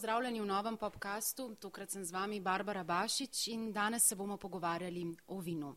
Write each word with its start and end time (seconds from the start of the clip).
pozdravljeni 0.00 0.40
v 0.40 0.46
novem 0.46 0.76
podkastu. 0.80 1.54
Tokrat 1.60 1.90
sem 1.92 2.04
z 2.04 2.12
vami 2.12 2.38
Barbara 2.40 2.80
Bašič 2.84 3.48
in 3.52 3.66
danes 3.72 4.06
se 4.08 4.16
bomo 4.16 4.38
pogovarjali 4.40 5.04
o 5.28 5.40
vinu. 5.44 5.74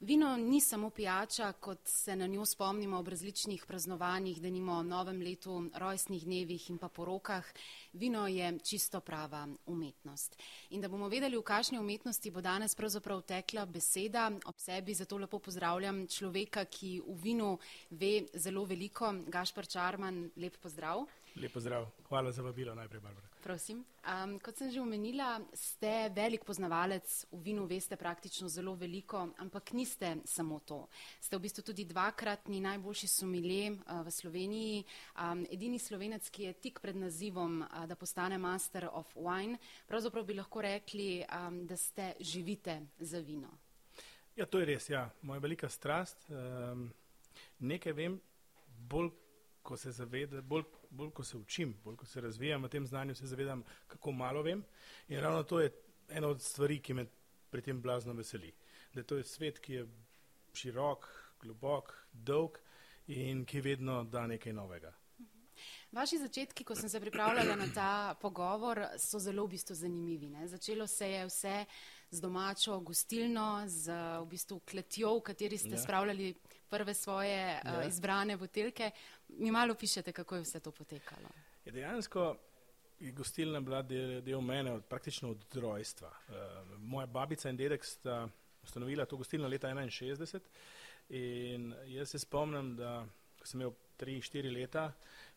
Vino 0.00 0.36
ni 0.36 0.60
samo 0.60 0.90
pijača, 0.90 1.52
kot 1.52 1.80
se 1.84 2.16
na 2.16 2.26
njo 2.26 2.46
spomnimo 2.46 2.98
ob 2.98 3.08
različnih 3.08 3.64
praznovanjih, 3.66 4.38
da 4.42 4.50
nimo 4.50 4.82
novem 4.82 5.18
letu, 5.20 5.70
rojstnih 5.74 6.22
dnevih 6.24 6.70
in 6.70 6.78
pa 6.78 6.88
porokah. 6.88 7.44
Vino 7.92 8.28
je 8.28 8.58
čisto 8.58 9.00
prava 9.00 9.48
umetnost. 9.66 10.38
In 10.70 10.80
da 10.80 10.88
bomo 10.88 11.08
vedeli, 11.08 11.36
v 11.36 11.42
kakšni 11.42 11.78
umetnosti 11.78 12.30
bo 12.30 12.40
danes 12.40 12.78
pravzaprav 12.78 13.22
tekla 13.22 13.66
beseda, 13.66 14.30
ob 14.46 14.54
sebi 14.58 14.94
zato 14.94 15.18
lepo 15.18 15.38
pozdravljam 15.38 16.06
človeka, 16.06 16.64
ki 16.64 17.00
v 17.00 17.22
vinu 17.22 17.58
ve 17.90 18.22
zelo 18.34 18.64
veliko. 18.64 19.12
Gašpar 19.26 19.66
Čarman, 19.66 20.30
lep 20.36 20.62
pozdrav. 20.62 21.08
Lep 21.38 21.52
pozdrav, 21.52 21.86
hvala 22.08 22.32
za 22.32 22.42
vabilo 22.42 22.74
najprej, 22.74 23.00
Barbara. 23.00 23.26
Prosim. 23.42 23.84
Um, 24.02 24.38
kot 24.42 24.56
sem 24.58 24.70
že 24.74 24.80
omenila, 24.82 25.38
ste 25.54 26.10
velik 26.10 26.42
poznavalec 26.42 27.06
v 27.30 27.38
vinu, 27.42 27.66
veste 27.70 27.94
praktično 27.96 28.48
zelo 28.50 28.74
veliko, 28.74 29.28
ampak 29.38 29.70
niste 29.72 30.16
samo 30.26 30.58
to. 30.66 30.88
Ste 31.20 31.38
v 31.38 31.44
bistvu 31.46 31.62
tudi 31.62 31.84
dvakratni 31.86 32.58
najboljši 32.60 33.08
sumilje 33.08 33.70
uh, 33.70 34.02
v 34.02 34.10
Sloveniji, 34.10 34.82
um, 35.14 35.44
edini 35.46 35.78
slovenec, 35.78 36.26
ki 36.26 36.48
je 36.48 36.56
tik 36.58 36.82
pred 36.82 36.98
nazivom, 36.98 37.62
uh, 37.62 37.86
da 37.86 37.94
postane 37.94 38.38
Master 38.38 38.88
of 38.90 39.14
Wine. 39.14 39.62
Pravzaprav 39.86 40.26
bi 40.26 40.34
lahko 40.34 40.66
rekli, 40.66 41.22
um, 41.22 41.62
da 41.70 41.78
ste 41.78 42.16
živite 42.18 42.80
za 42.98 43.22
vino. 43.22 43.54
Ja, 44.34 44.46
to 44.46 44.58
je 44.58 44.66
res, 44.74 44.90
ja. 44.90 45.06
Moja 45.22 45.38
velika 45.38 45.70
strast. 45.70 46.26
Um, 46.34 46.90
nekaj 47.62 47.94
vem, 47.94 48.18
bolj 48.90 49.14
ko 49.68 49.76
se 49.76 49.92
zavedam, 49.92 50.44
bolj, 50.48 50.64
bolj 50.90 51.10
ko 51.10 51.24
se 51.24 51.36
učim, 51.36 51.74
bolj 51.84 51.96
ko 52.00 52.06
se 52.06 52.20
razvijam 52.24 52.64
v 52.64 52.68
tem 52.72 52.86
znanju, 52.86 53.14
se 53.14 53.26
zavedam, 53.26 53.64
kako 53.86 54.12
malo 54.12 54.42
vem. 54.42 54.64
In 55.08 55.20
ravno 55.20 55.42
to 55.42 55.60
je 55.60 55.72
ena 56.08 56.28
od 56.28 56.40
stvari, 56.42 56.78
ki 56.80 56.94
me 56.94 57.04
pri 57.50 57.62
tem 57.62 57.82
blazno 57.82 58.14
veseli. 58.16 58.52
Da 58.94 59.02
to 59.02 59.18
je 59.20 59.24
svet, 59.24 59.60
ki 59.60 59.72
je 59.72 59.84
širok, 60.56 61.08
globok, 61.42 61.92
dolg 62.12 62.56
in 63.12 63.44
ki 63.44 63.60
vedno 63.60 64.04
da 64.04 64.26
nekaj 64.26 64.56
novega. 64.56 64.94
Vaši 65.92 66.18
začetki, 66.18 66.64
ko 66.64 66.74
sem 66.76 66.88
se 66.88 67.00
pripravljala 67.00 67.56
na 67.56 67.68
ta 67.74 68.14
pogovor, 68.20 68.80
so 68.98 69.18
zelo 69.20 69.44
v 69.46 69.56
bistvu 69.56 69.74
zanimivi. 69.74 70.28
Ne? 70.30 70.48
Začelo 70.48 70.86
se 70.86 71.10
je 71.10 71.26
vse 71.26 71.64
z 72.10 72.20
domačo 72.20 72.80
gostilno, 72.80 73.64
z 73.66 73.92
v 74.22 74.26
bistvu 74.30 74.60
kletjo, 74.60 75.18
v 75.18 75.22
kateri 75.28 75.58
ste 75.58 75.76
ja. 75.76 75.82
spravljali 75.82 76.34
prve 76.70 76.94
svoje 76.94 77.38
ja. 77.38 77.78
uh, 77.80 77.88
izbrane 77.88 78.36
butelke. 78.36 78.90
Mi 79.28 79.50
malo 79.50 79.74
pišete, 79.74 80.12
kako 80.12 80.36
je 80.36 80.42
vse 80.42 80.60
to 80.60 80.70
potekalo. 80.70 81.28
Je 81.64 81.72
dejansko 81.72 82.36
je 83.00 83.12
gostilna 83.12 83.60
bila 83.60 83.82
del, 83.82 84.20
del 84.22 84.40
mene 84.40 84.72
od, 84.72 84.84
praktično 84.84 85.30
od 85.30 85.54
rojstva. 85.54 86.08
Uh, 86.08 86.34
moja 86.78 87.06
babica 87.06 87.50
in 87.50 87.56
dedek 87.56 87.84
sta 87.84 88.28
ustanovila 88.62 89.06
to 89.06 89.16
gostilno 89.16 89.48
leta 89.48 89.68
61 89.68 90.40
in 91.08 91.74
jaz 91.86 92.10
se 92.10 92.18
spomnim, 92.18 92.76
da 92.76 93.06
ko 93.38 93.46
sem 93.46 93.60
imel 93.60 93.72
3-4 93.98 94.52
leta, 94.52 94.92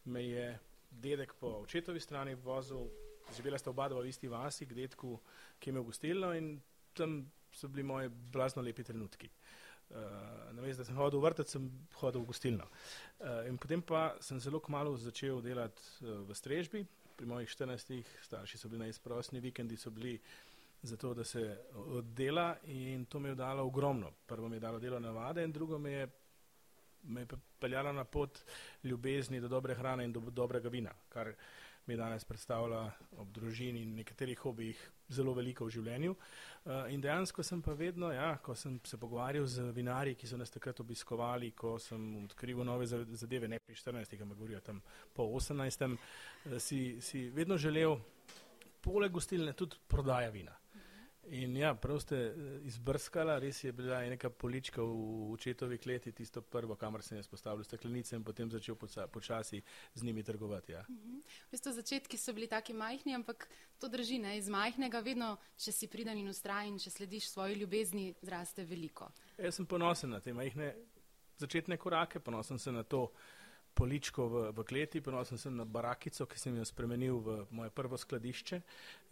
me 0.05 0.23
je 0.25 0.59
dedek 0.91 1.33
po 1.39 1.47
očetovi 1.47 1.99
strani 1.99 2.35
vozil, 2.35 2.89
živela 3.35 3.57
sta 3.57 3.69
oba 3.69 3.88
dva 3.89 4.01
v 4.01 4.09
isti 4.09 4.27
vasi, 4.27 4.66
k 4.66 4.75
dedku, 4.75 5.19
ki 5.59 5.69
je 5.69 5.71
imel 5.71 5.83
gostilno 5.88 6.33
in 6.35 6.57
tam 6.93 7.21
so 7.53 7.67
bili 7.67 7.83
moji 7.83 8.09
blazno 8.09 8.61
lepi 8.61 8.83
trenutki. 8.83 9.27
Uh, 9.27 9.61
Namesto 10.53 10.84
da 10.84 10.88
sem 10.88 10.97
hodil 10.97 11.20
v 11.20 11.25
vrtec, 11.25 11.50
sem 11.50 11.67
hodil 12.02 12.22
v 12.22 12.30
gostilno. 12.30 12.67
Uh, 13.20 13.50
potem 13.58 13.81
pa 13.81 14.16
sem 14.22 14.39
zelo 14.39 14.59
kmalo 14.59 14.95
začel 14.97 15.42
delati 15.42 15.81
uh, 16.03 16.22
v 16.28 16.36
strežbi. 16.36 16.86
Pri 17.16 17.25
mojih 17.28 17.50
14 17.50 18.02
starši 18.25 18.58
so 18.58 18.69
bili 18.69 18.88
najsprostni, 18.88 19.41
vikendi 19.44 19.78
so 19.78 19.91
bili 19.91 20.16
zato, 20.81 21.13
da 21.13 21.24
se 21.24 21.57
oddela 21.74 22.56
in 22.66 23.06
to 23.06 23.19
mi 23.19 23.30
je 23.30 23.35
dalo 23.35 23.63
ogromno. 23.63 24.12
Prvo 24.25 24.50
mi 24.50 24.56
je 24.56 24.59
dalo 24.59 24.80
delo 24.80 25.00
navade 25.00 25.44
in 25.44 25.51
drugo 25.51 25.78
me 25.78 25.91
je, 25.91 26.07
me 27.03 27.22
je 27.22 27.28
peljalo 27.59 27.94
na 27.94 28.03
pot 28.03 28.40
ljubezni 28.84 29.41
do 29.41 29.47
dobre 29.47 29.75
hrane 29.75 30.06
in 30.06 30.13
do 30.13 30.19
dobrega 30.19 30.69
vina, 30.69 30.91
kar 31.09 31.34
mi 31.85 31.97
danes 31.97 32.25
predstavlja 32.25 32.91
ob 33.18 33.31
družini 33.31 33.81
in 33.84 33.96
nekaterih 33.96 34.40
hobijih 34.40 34.90
zelo 35.11 35.33
veliko 35.38 35.67
v 35.67 35.75
življenju. 35.75 36.16
Uh, 36.61 36.85
in 36.94 37.01
dejansko 37.01 37.44
sem 37.44 37.61
pa 37.61 37.73
vedno, 37.77 38.11
ja, 38.13 38.35
ko 38.44 38.55
sem 38.55 38.79
se 38.85 38.97
pogovarjal 39.01 39.45
z 39.49 39.67
vinarji, 39.75 40.16
ki 40.16 40.29
so 40.29 40.38
nas 40.38 40.53
takrat 40.53 40.79
obiskovali, 40.83 41.51
ko 41.57 41.77
sem 41.81 42.01
odkrival 42.23 42.67
nove 42.67 42.88
zadeve, 42.88 43.50
ne 43.50 43.59
pri 43.59 43.75
14, 43.75 44.17
ampak 44.21 44.38
govorijo 44.38 44.61
tam 44.66 44.81
po 45.13 45.25
18, 45.39 45.85
uh, 45.88 46.17
eh, 46.45 46.59
si, 46.59 46.81
si 47.01 47.29
vedno 47.29 47.57
želel 47.57 47.97
poleg 48.81 49.11
gostilne 49.13 49.53
tudi 49.53 49.77
prodaja 49.88 50.29
vina. 50.33 50.60
In 51.31 51.56
ja, 51.56 51.72
prav 51.75 52.00
ste 52.03 52.16
eh, 52.16 52.34
izbrskala, 52.68 53.38
res 53.40 53.62
je 53.64 53.72
bila 53.72 54.02
neka 54.12 54.30
polička 54.30 54.84
v 54.84 55.31
očetovi 55.31 55.78
kleti, 55.80 56.12
tisto 56.12 56.42
prvo, 56.44 56.75
kamor 56.75 57.03
sem 57.08 57.16
jaz 57.18 57.30
postavil 57.31 57.64
steklenice 57.64 58.18
in 58.18 58.24
potem 58.28 58.52
začel 58.52 58.75
počasi 59.12 59.62
z 59.96 60.03
njimi 60.03 60.24
trgovati. 60.24 60.72
Ja. 60.72 60.84
Mhm. 60.90 61.22
V 61.47 61.52
bistvu 61.56 61.72
začetki 61.72 62.18
so 62.18 62.34
bili 62.36 62.47
taki 62.52 62.74
majhni, 62.74 63.16
ampak 63.16 63.47
to 63.80 63.88
drži, 63.88 64.19
ne? 64.19 64.36
iz 64.38 64.50
majhnega 64.52 65.00
vedno, 65.00 65.38
če 65.56 65.72
si 65.72 65.88
pridan 65.88 66.19
in 66.19 66.28
ustrajen, 66.28 66.80
če 66.80 66.92
slediš 66.92 67.31
svoji 67.31 67.56
ljubezni, 67.63 68.13
zraste 68.22 68.68
veliko. 68.68 69.08
Jaz 69.38 69.56
sem 69.56 69.66
ponosen 69.66 70.12
na 70.12 70.19
te 70.19 70.34
majhne 70.36 70.74
začetne 71.40 71.78
korake, 71.78 72.19
ponosen 72.19 72.59
sem 72.59 72.75
na 72.75 72.84
to, 72.84 73.08
poličko 73.73 74.27
v, 74.27 74.43
v 74.51 74.63
kleti, 74.67 75.01
ponosen 75.01 75.37
sem 75.37 75.55
na 75.55 75.65
barakico, 75.65 76.25
ki 76.25 76.39
sem 76.39 76.55
jo 76.57 76.65
spremenil 76.67 77.21
v 77.23 77.37
moje 77.55 77.71
prvo 77.75 77.97
skladišče, 77.97 78.61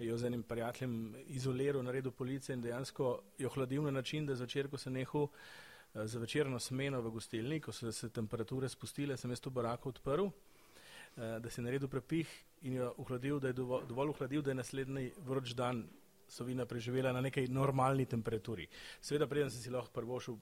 jo 0.06 0.18
z 0.18 0.30
enim 0.30 0.44
prijateljem 0.44 1.16
izoliral, 1.36 1.84
naredil 1.84 2.12
police 2.12 2.54
in 2.54 2.62
dejansko 2.62 3.12
jo 3.40 3.52
hladil 3.56 3.88
na 3.88 3.92
način, 3.92 4.26
da 4.26 4.36
zvečer, 4.36 4.70
ko 4.70 4.78
se 4.78 4.92
nehal 4.92 5.30
eh, 5.30 6.08
za 6.08 6.20
večerno 6.20 6.60
smeno 6.60 7.02
v 7.02 7.12
gostilni, 7.12 7.62
ko 7.62 7.72
so 7.72 7.92
se 7.92 8.10
temperature 8.10 8.70
spustile, 8.70 9.18
sem 9.18 9.32
jaz 9.32 9.40
to 9.40 9.50
barako 9.50 9.90
odprl, 9.96 10.28
eh, 10.28 11.40
da 11.40 11.50
si 11.50 11.62
naredil 11.62 11.88
prepih 11.88 12.30
in 12.62 12.82
jo 12.82 12.94
ohladil, 12.98 13.40
da 13.40 13.54
je 13.54 13.60
dovolj, 13.62 13.88
dovolj 13.88 14.16
ohladil, 14.16 14.42
da 14.42 14.52
je 14.52 14.62
naslednji 14.62 15.12
vroč 15.26 15.56
dan 15.56 15.88
so 16.30 16.44
vina 16.44 16.66
preživela 16.66 17.12
na 17.14 17.22
nekaj 17.22 17.48
normalni 17.48 18.06
temperaturi. 18.06 18.68
Seveda, 19.02 19.28
preden 19.28 19.50
sem 19.50 19.62
si 19.62 19.72
lahko 19.74 19.92
prvošil 19.94 20.38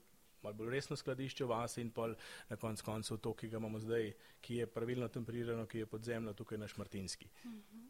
malo 0.48 0.58
bolj 0.58 0.72
resno 0.72 0.96
skladišče 0.96 1.46
vase 1.46 1.82
in 1.84 1.92
pol 1.92 2.16
na 2.50 2.56
konc 2.56 2.82
koncu 2.82 3.18
to, 3.18 3.34
ki 3.34 3.50
ga 3.52 3.60
imamo 3.60 3.80
zdaj, 3.84 4.12
ki 4.42 4.62
je 4.62 4.68
pravilno 4.72 5.08
temperirano, 5.08 5.66
ki 5.68 5.84
je 5.84 5.86
podzemno 5.86 6.34
tukaj 6.34 6.58
na 6.58 6.68
Šmartinski. 6.68 7.30
Mhm. 7.46 7.86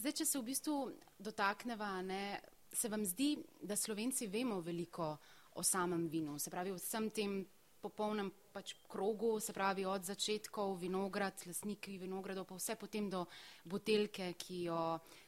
Zdaj, 0.00 0.12
če 0.12 0.24
se 0.24 0.38
v 0.38 0.44
bistvu 0.46 0.74
dotakneva, 1.18 1.90
ne, 2.02 2.40
se 2.72 2.88
vam 2.88 3.04
zdi, 3.04 3.34
da 3.62 3.76
Slovenci 3.76 4.30
vemo 4.30 4.60
veliko 4.60 5.16
o 5.58 5.62
samem 5.62 6.06
vinu, 6.08 6.38
se 6.38 6.50
pravi 6.50 6.72
vsem 6.72 7.10
tem 7.10 7.40
popolnem 7.80 8.30
pač 8.52 8.74
krogu, 8.88 9.40
se 9.40 9.52
pravi 9.52 9.84
od 9.84 10.04
začetkov 10.04 10.76
vinograd, 10.80 11.42
lasniki 11.46 11.98
vinogradov, 11.98 12.46
pa 12.46 12.56
vse 12.56 12.76
potem 12.76 13.10
do 13.10 13.24
butelke, 13.64 14.34
ki 14.38 14.62
jo 14.68 14.80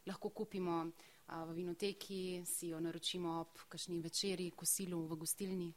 lahko 0.06 0.30
kupimo 0.30 0.84
v 1.32 1.54
vinoteki, 1.56 2.42
si 2.46 2.68
jo 2.72 2.80
naročimo 2.80 3.40
ob 3.40 3.64
kakšni 3.68 4.00
večeri, 4.00 4.50
kosilu 4.56 5.00
v 5.08 5.16
gostilni. 5.16 5.72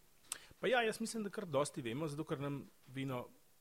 Pa 0.65 0.69
ja, 0.69 0.81
jaz 0.81 0.99
mislim, 0.99 1.23
da 1.23 1.29
kar 1.29 1.45
dosti 1.45 1.81
vemo, 1.81 2.07
zato 2.07 2.23
ker 2.25 2.39
nam 2.41 2.55
vino 2.87 3.19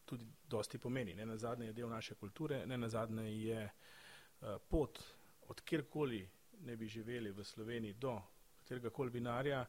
tudi 0.09 0.25
dosti 0.49 0.79
pomeni. 0.79 1.13
Ne 1.15 1.27
na 1.27 1.37
zadnje 1.37 1.67
je 1.67 1.73
del 1.77 1.89
naše 1.89 2.15
kulture, 2.15 2.63
ne 2.67 2.79
na 2.79 2.89
zadnje 2.89 3.25
je 3.29 3.65
uh, 3.67 4.49
pot 4.69 5.03
od 5.49 5.61
kjerkoli 5.61 6.23
ne 6.65 6.77
bi 6.77 6.89
živeli 6.89 7.31
v 7.31 7.45
Sloveniji 7.45 7.93
do 7.93 8.15
katerega 8.57 8.91
koli 8.91 9.11
vinarja, 9.11 9.67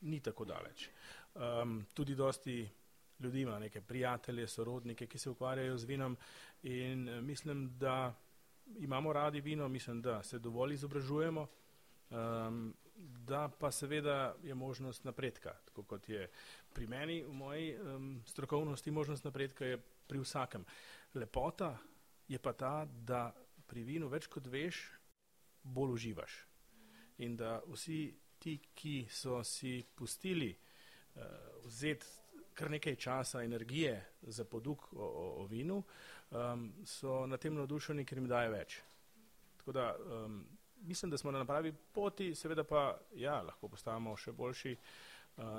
ni 0.00 0.20
tako 0.20 0.44
daleč. 0.48 0.88
Um, 1.34 1.84
tudi 1.94 2.14
dosti 2.14 2.68
ljudi 3.20 3.40
ima 3.40 3.58
neke 3.58 3.80
prijatelje, 3.80 4.48
sorodnike, 4.48 5.06
ki 5.06 5.18
se 5.18 5.30
ukvarjajo 5.30 5.76
z 5.78 5.84
vinom 5.84 6.16
in 6.62 7.08
uh, 7.08 7.20
mislim, 7.20 7.68
da 7.78 8.14
imamo 8.78 9.12
radi 9.12 9.40
vino, 9.40 9.68
mislim, 9.68 10.02
da 10.02 10.22
se 10.22 10.38
dovolj 10.38 10.74
izobražujemo. 10.74 11.46
Um, 12.10 12.74
da 12.98 13.48
pa 13.48 13.70
seveda 13.70 14.34
je 14.42 14.54
možnost 14.54 15.04
napredka, 15.04 15.54
tako 15.64 15.82
kot 15.82 16.08
je 16.08 16.30
pri 16.72 16.86
meni, 16.86 17.22
v 17.24 17.32
moji 17.32 17.76
um, 17.76 18.22
strokovnosti, 18.26 18.90
možnost 18.90 19.24
napredka 19.24 19.64
je 19.64 19.78
pri 19.78 20.20
vsakem. 20.20 20.64
Lepota 21.14 21.76
je 22.28 22.38
pa 22.38 22.52
ta, 22.52 22.84
da 22.84 23.32
pri 23.66 23.84
vinu 23.84 24.08
več 24.08 24.28
kot 24.30 24.46
veš, 24.46 24.80
bolj 25.62 25.96
uživaš. 25.96 26.38
In 27.24 27.36
da 27.36 27.58
vsi 27.66 28.14
ti, 28.38 28.58
ki 28.74 29.08
so 29.10 29.42
si 29.44 29.82
pustili 29.94 30.52
uh, 30.52 31.22
vzeti 31.64 32.06
kar 32.58 32.70
nekaj 32.70 32.96
časa, 32.98 33.42
energije 33.42 33.94
za 34.22 34.44
poduk 34.44 34.88
o, 34.92 35.02
o, 35.02 35.26
o 35.42 35.46
vinu, 35.46 35.82
um, 36.30 36.72
so 36.84 37.26
na 37.26 37.38
tem 37.38 37.54
navdušeni, 37.54 38.04
ker 38.04 38.18
jim 38.18 38.26
daje 38.30 38.50
več. 38.50 38.80
Tako 39.60 39.74
da 39.76 39.92
um, 39.94 40.40
mislim, 40.82 41.10
da 41.10 41.18
smo 41.18 41.30
na 41.30 41.44
pravi 41.46 41.72
poti, 41.94 42.32
seveda 42.34 42.64
pa 42.64 42.98
ja, 43.14 43.38
lahko 43.46 43.70
postajamo 43.70 44.16
še 44.18 44.34
boljši 44.34 44.74
uh, 44.74 44.90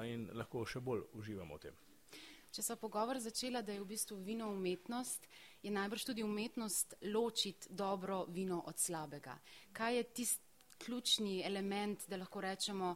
in 0.05 0.29
lahko 0.33 0.65
še 0.65 0.79
bolj 0.79 1.05
uživamo 1.13 1.55
v 1.55 1.59
tem. 1.59 1.77
Če 2.49 2.63
so 2.65 2.75
pogovor 2.81 3.19
začela, 3.21 3.61
da 3.61 3.75
je 3.75 3.81
v 3.81 3.87
bistvu 3.91 4.17
vino 4.25 4.47
umetnost, 4.49 5.27
je 5.61 5.71
najbrž 5.71 6.05
tudi 6.09 6.23
umetnost 6.25 6.95
ločiti 7.13 7.69
dobro 7.69 8.23
vino 8.25 8.63
od 8.65 8.79
slabega. 8.79 9.37
Kaj 9.73 9.95
je 9.95 10.03
tisti 10.03 10.49
ključni 10.79 11.43
element, 11.45 12.07
da 12.07 12.17
lahko 12.17 12.41
rečemo, 12.41 12.95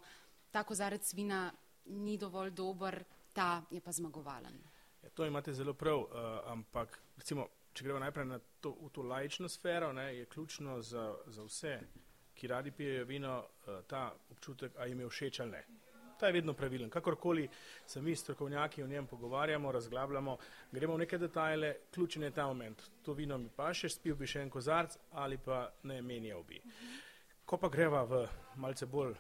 ta 0.52 0.64
kozarec 0.64 1.14
vina 1.14 1.52
ni 1.86 2.18
dovolj 2.18 2.52
dober, 2.52 3.04
ta 3.34 3.64
je 3.72 3.82
pa 3.82 3.92
zmagovalen? 3.92 4.58
Ja, 5.04 5.10
to 5.10 5.26
imate 5.26 5.54
zelo 5.54 5.74
prav, 5.74 6.00
uh, 6.00 6.08
ampak 6.52 7.00
recimo, 7.18 7.48
če 7.74 7.84
gremo 7.84 8.00
najprej 8.00 8.26
na 8.26 8.40
to, 8.62 8.72
v 8.72 8.90
to 8.94 9.04
lajično 9.04 9.50
sfero, 9.50 9.92
ne, 9.94 10.16
je 10.18 10.26
ključno 10.26 10.82
za, 10.82 11.14
za 11.28 11.44
vse, 11.44 11.80
ki 12.34 12.48
radi 12.48 12.72
pijejo 12.72 13.06
vino, 13.06 13.40
uh, 13.44 13.84
ta 13.88 14.14
občutek, 14.32 14.78
a 14.78 14.86
jim 14.86 15.00
je 15.00 15.10
všeč 15.10 15.40
ali 15.40 15.52
ne. 15.52 15.66
Ta 16.24 16.28
je 16.28 16.34
vedno 16.34 16.54
pravilen. 16.54 16.90
Kakorkoli 16.90 17.50
se 17.86 18.02
mi 18.02 18.16
strokovnjaki 18.16 18.84
o 18.84 18.88
njem 18.88 19.08
pogovarjamo, 19.08 19.72
razglabljamo, 19.72 20.38
gremo 20.72 20.94
v 20.94 20.98
neke 20.98 21.18
detajle, 21.18 21.76
ključen 21.92 22.24
je 22.24 22.32
ta 22.32 22.46
moment. 22.48 22.84
To 23.04 23.14
vino 23.14 23.38
mi 23.38 23.50
pa 23.56 23.74
še 23.74 23.90
spil 23.92 24.16
bi 24.16 24.28
še 24.28 24.40
en 24.40 24.50
kozarc 24.50 24.96
ali 25.12 25.36
pa 25.38 25.66
ne 25.84 26.00
menjal 26.02 26.46
bi. 26.48 26.62
Ko 27.46 27.60
pa 27.60 27.68
greva 27.68 28.06
v 28.08 28.22
malce 28.56 28.88
bolj 28.88 29.18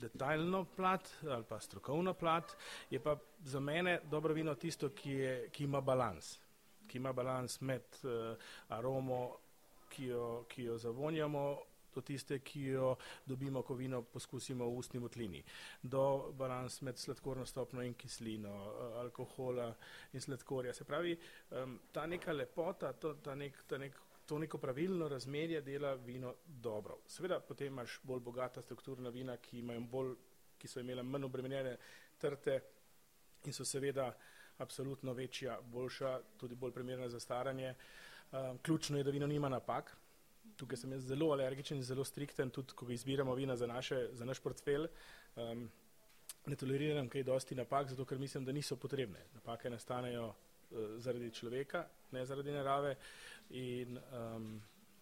detaljno 0.00 0.64
plat 0.64 1.12
ali 1.28 1.44
pa 1.44 1.60
strokovno 1.60 2.14
plat, 2.16 2.56
je 2.90 3.02
pa 3.04 3.18
za 3.44 3.60
mene 3.60 3.98
dobro 4.08 4.32
vino 4.32 4.54
tisto, 4.54 4.88
ki, 4.88 5.12
je, 5.12 5.36
ki 5.52 5.68
ima 5.68 5.84
balans, 5.84 6.38
ki 6.88 7.04
ima 7.04 7.12
balans 7.12 7.60
med 7.60 8.00
uh, 8.00 8.32
aromo, 8.68 9.36
ki 9.92 10.08
jo, 10.08 10.44
ki 10.48 10.70
jo 10.70 10.78
zavonjamo, 10.78 11.44
do 11.96 12.04
tiste, 12.06 12.38
ki 12.44 12.64
jo 12.76 12.94
dobimo, 13.26 13.62
ko 13.66 13.74
vino 13.74 14.02
poskusimo 14.02 14.68
v 14.68 14.80
ustni 14.82 15.00
votlini, 15.02 15.42
do 15.82 16.32
balans 16.36 16.80
med 16.86 17.00
sladkorno 17.00 17.46
stopno 17.46 17.84
in 17.84 17.94
kislino, 17.98 18.52
uh, 18.52 18.98
alkohola 19.02 19.70
in 20.12 20.20
sladkorja. 20.20 20.74
Se 20.76 20.84
pravi, 20.84 21.16
ta 21.92 22.06
neka 22.06 22.32
lepota, 22.32 22.92
to, 22.92 23.16
ta, 23.24 23.34
nek, 23.34 23.64
ta 23.66 23.78
nek 23.80 23.96
to 24.26 24.38
neko 24.38 24.58
pravilno 24.58 25.08
razmerje 25.08 25.60
dela 25.60 25.94
vino 25.94 26.34
dobro. 26.46 26.98
Seveda 27.06 27.40
potem 27.40 27.66
imaš 27.66 28.00
bolj 28.02 28.20
bogata 28.20 28.62
strukturna 28.62 29.10
vina, 29.10 29.36
ki, 29.36 29.62
bolj, 29.90 30.14
ki 30.58 30.68
so 30.68 30.80
imela 30.80 31.02
manj 31.02 31.28
obremenjene 31.28 31.76
trte 32.18 32.56
in 33.44 33.54
so 33.54 33.64
seveda 33.64 34.10
absolutno 34.58 35.12
večja, 35.12 35.60
boljša, 35.60 36.20
tudi 36.36 36.54
bolj 36.54 36.72
primerna 36.72 37.08
za 37.08 37.20
staranje. 37.20 37.74
Um, 38.32 38.58
ključno 38.58 38.98
je, 38.98 39.04
da 39.04 39.10
vino 39.10 39.26
nima 39.26 39.48
napak. 39.48 39.96
Tukaj 40.56 40.78
sem 40.80 40.92
jaz 40.92 41.04
zelo 41.04 41.30
alergičen 41.34 41.78
in 41.78 41.84
zelo 41.84 42.04
strikten, 42.04 42.50
tudi 42.50 42.74
ko 42.76 42.88
izbiramo 42.90 43.34
vina 43.34 43.56
za, 43.56 43.66
naše, 43.66 44.08
za 44.12 44.24
naš 44.24 44.40
portfelj. 44.40 44.88
Um, 45.36 45.66
ne 46.46 46.56
toleriram 46.56 47.08
kaj 47.08 47.26
dosti 47.26 47.54
napak, 47.54 47.88
zato 47.88 48.04
ker 48.04 48.18
mislim, 48.18 48.44
da 48.44 48.52
niso 48.52 48.76
potrebne. 48.76 49.26
Napake 49.34 49.70
nastanejo 49.70 50.28
uh, 50.28 50.96
zaradi 50.98 51.30
človeka, 51.30 51.86
ne 52.12 52.24
zaradi 52.26 52.54
narave. 52.54 52.96
In 53.50 53.98
um, 53.98 54.48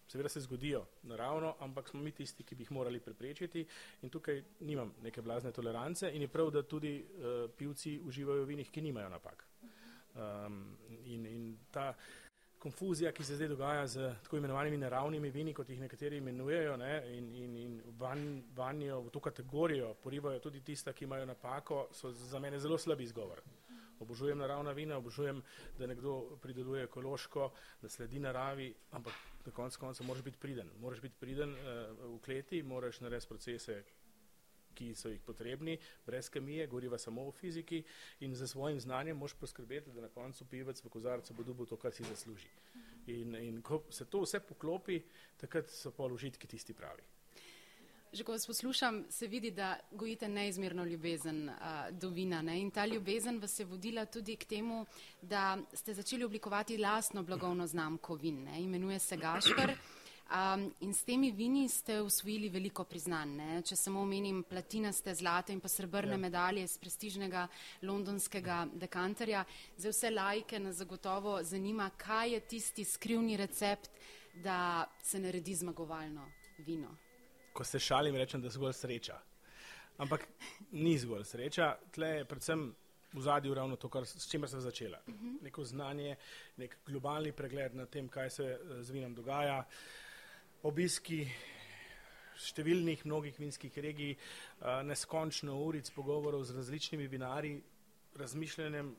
seveda 0.07 0.29
se 0.29 0.41
zgodijo 0.41 0.85
naravno, 1.03 1.55
ampak 1.59 1.89
smo 1.89 2.01
mi 2.01 2.11
tisti, 2.11 2.43
ki 2.43 2.55
bi 2.55 2.63
jih 2.63 2.71
morali 2.71 2.99
preprečiti. 2.99 3.65
In 4.01 4.09
tukaj 4.09 4.43
nimam 4.59 4.93
neke 5.03 5.21
blazne 5.21 5.51
tolerance 5.51 6.11
in 6.11 6.21
je 6.21 6.27
prav, 6.27 6.51
da 6.51 6.63
tudi 6.63 6.97
uh, 6.99 7.49
pivci 7.57 7.99
uživajo 8.03 8.43
v 8.43 8.53
vinih, 8.53 8.71
ki 8.71 8.81
nimajo 8.81 9.09
napak. 9.09 9.45
Um, 10.15 10.77
in, 11.05 11.25
in 11.25 11.57
ta 11.71 11.93
konfuzija, 12.65 13.11
ki 13.13 13.23
se 13.23 13.37
zdaj 13.37 13.51
dogaja 13.51 13.87
z 13.87 14.09
tako 14.25 14.37
imenovanimi 14.37 14.77
naravnimi 14.81 15.29
vini, 15.29 15.53
kot 15.53 15.69
jih 15.69 15.79
nekateri 15.79 16.17
imenujejo, 16.17 16.77
ne, 16.81 16.95
in, 17.13 17.29
in, 17.43 17.57
in 17.61 17.75
van, 17.99 18.25
vanjo 18.57 19.03
v 19.05 19.13
to 19.13 19.21
kategorijo 19.21 19.93
porivajo 20.03 20.41
tudi 20.47 20.63
tista, 20.65 20.93
ki 20.93 21.05
imajo 21.05 21.29
napako, 21.29 21.87
so 21.93 22.11
za 22.11 22.41
mene 22.41 22.59
zelo 22.59 22.77
slab 22.77 23.01
izgovor 23.01 23.43
obožujem 23.99 24.37
naravna 24.37 24.71
vina, 24.71 24.97
obožujem, 24.97 25.41
da 25.79 25.87
nekdo 25.87 26.37
prideluje 26.41 26.83
ekološko, 26.83 27.51
da 27.81 27.89
sledi 27.89 28.19
naravi, 28.19 28.73
ampak 28.91 29.13
na 29.45 29.51
koncu 29.51 29.79
konca 29.79 30.03
moraš 30.03 30.23
biti 30.23 30.37
priden. 30.37 30.69
Moraš 30.79 31.01
biti 31.01 31.15
priden 31.19 31.53
uh, 31.53 31.59
v 32.15 32.19
kleti, 32.25 32.63
moraš 32.63 32.99
narediti 33.01 33.29
procese, 33.29 33.83
ki 34.75 34.91
so 34.95 35.09
jih 35.09 35.21
potrebni, 35.25 35.77
brez 36.05 36.29
kemije, 36.29 36.67
goriva 36.67 36.97
samo 36.97 37.29
v 37.29 37.35
fiziki 37.39 37.83
in 38.19 38.35
za 38.35 38.47
svojim 38.47 38.79
znanjem 38.79 39.17
moraš 39.17 39.33
poskrbeti, 39.39 39.91
da 39.91 40.01
na 40.01 40.09
koncu 40.09 40.45
pivec 40.45 40.83
v 40.83 40.89
kozarcu 40.89 41.33
bo 41.33 41.43
dobil 41.43 41.65
to, 41.65 41.77
kar 41.77 41.93
si 41.93 42.03
zasluži. 42.03 42.49
In, 43.07 43.35
in 43.35 43.61
ko 43.61 43.83
se 43.89 44.05
to 44.05 44.23
vse 44.25 44.39
poklopi, 44.39 45.01
takrat 45.37 45.69
so 45.69 45.91
položitki 45.91 46.47
tisti 46.47 46.73
pravi. 46.73 47.03
Že 48.15 48.23
ko 48.23 48.31
vas 48.31 48.45
poslušam, 48.47 49.05
se 49.09 49.27
vidi, 49.27 49.51
da 49.51 49.75
gojite 49.91 50.29
neizmerno 50.29 50.85
ljubezen 50.85 51.49
uh, 51.49 51.55
do 51.91 52.09
vina. 52.09 52.41
Ne? 52.41 52.59
In 52.61 52.71
ta 52.71 52.85
ljubezen 52.85 53.39
vas 53.39 53.59
je 53.59 53.65
vodila 53.65 54.05
tudi 54.05 54.35
k 54.35 54.45
temu, 54.45 54.85
da 55.21 55.57
ste 55.73 55.93
začeli 55.93 56.23
oblikovati 56.23 56.77
lastno 56.77 57.23
blagovno 57.23 57.67
znamko 57.67 58.15
vin. 58.15 58.43
Ne? 58.43 58.61
Imenuje 58.63 58.99
se 58.99 59.17
Gašpr. 59.17 59.75
Um, 60.25 60.65
in 60.81 60.93
s 60.93 61.03
temi 61.05 61.29
vini 61.31 61.67
ste 61.69 61.99
usvojili 62.01 62.49
veliko 62.49 62.83
priznanj. 62.83 63.35
Ne? 63.37 63.61
Če 63.61 63.75
samo 63.77 64.01
omenim 64.01 64.41
platinaste, 64.49 65.13
zlate 65.15 65.53
in 65.53 65.61
pa 65.61 65.69
srebrne 65.69 66.17
ja. 66.17 66.21
medalje 66.21 66.65
z 66.67 66.81
prestižnega 66.81 67.45
londonskega 67.85 68.65
dekanterja, 68.73 69.45
za 69.77 69.93
vse 69.93 70.09
lajke 70.11 70.59
nas 70.59 70.81
zagotovo 70.81 71.37
zanima, 71.43 71.91
kaj 71.97 72.33
je 72.33 72.43
tisti 72.55 72.83
skrivni 72.83 73.37
recept, 73.37 73.89
da 74.43 74.85
se 75.03 75.19
naredi 75.19 75.55
zmagovalno 75.55 76.25
vino 76.65 76.97
ko 77.55 77.63
se 77.63 77.79
šalim, 77.79 78.15
rečem, 78.15 78.41
da 78.41 78.47
je 78.47 78.57
zgolj 78.57 78.73
sreča. 78.73 79.19
Ampak 79.97 80.27
ni 80.71 80.97
zgolj 80.99 81.23
sreča, 81.23 81.69
tle 81.95 82.09
je 82.17 82.25
predvsem 82.27 82.65
v 83.15 83.21
zadju 83.23 83.53
ravno 83.55 83.77
to, 83.79 83.87
kar, 83.89 84.03
s 84.05 84.27
čimer 84.27 84.51
sem 84.51 84.59
začela. 84.61 84.99
Neko 85.41 85.63
znanje, 85.63 86.17
nek 86.59 86.75
globalni 86.87 87.31
pregled 87.31 87.77
na 87.79 87.85
tem, 87.85 88.09
kaj 88.11 88.29
se 88.29 88.47
eh, 88.51 88.81
z 88.83 88.91
vinom 88.91 89.15
dogaja, 89.15 89.61
obiski 90.65 91.19
številnih 92.41 93.05
mnogih 93.05 93.37
vinskih 93.39 93.75
regij, 93.85 94.15
neskončno 94.89 95.55
uric 95.61 95.91
pogovorov 95.93 96.43
z 96.43 96.55
različnimi 96.57 97.05
vinari, 97.07 97.53
razmišljanjem, 98.17 98.89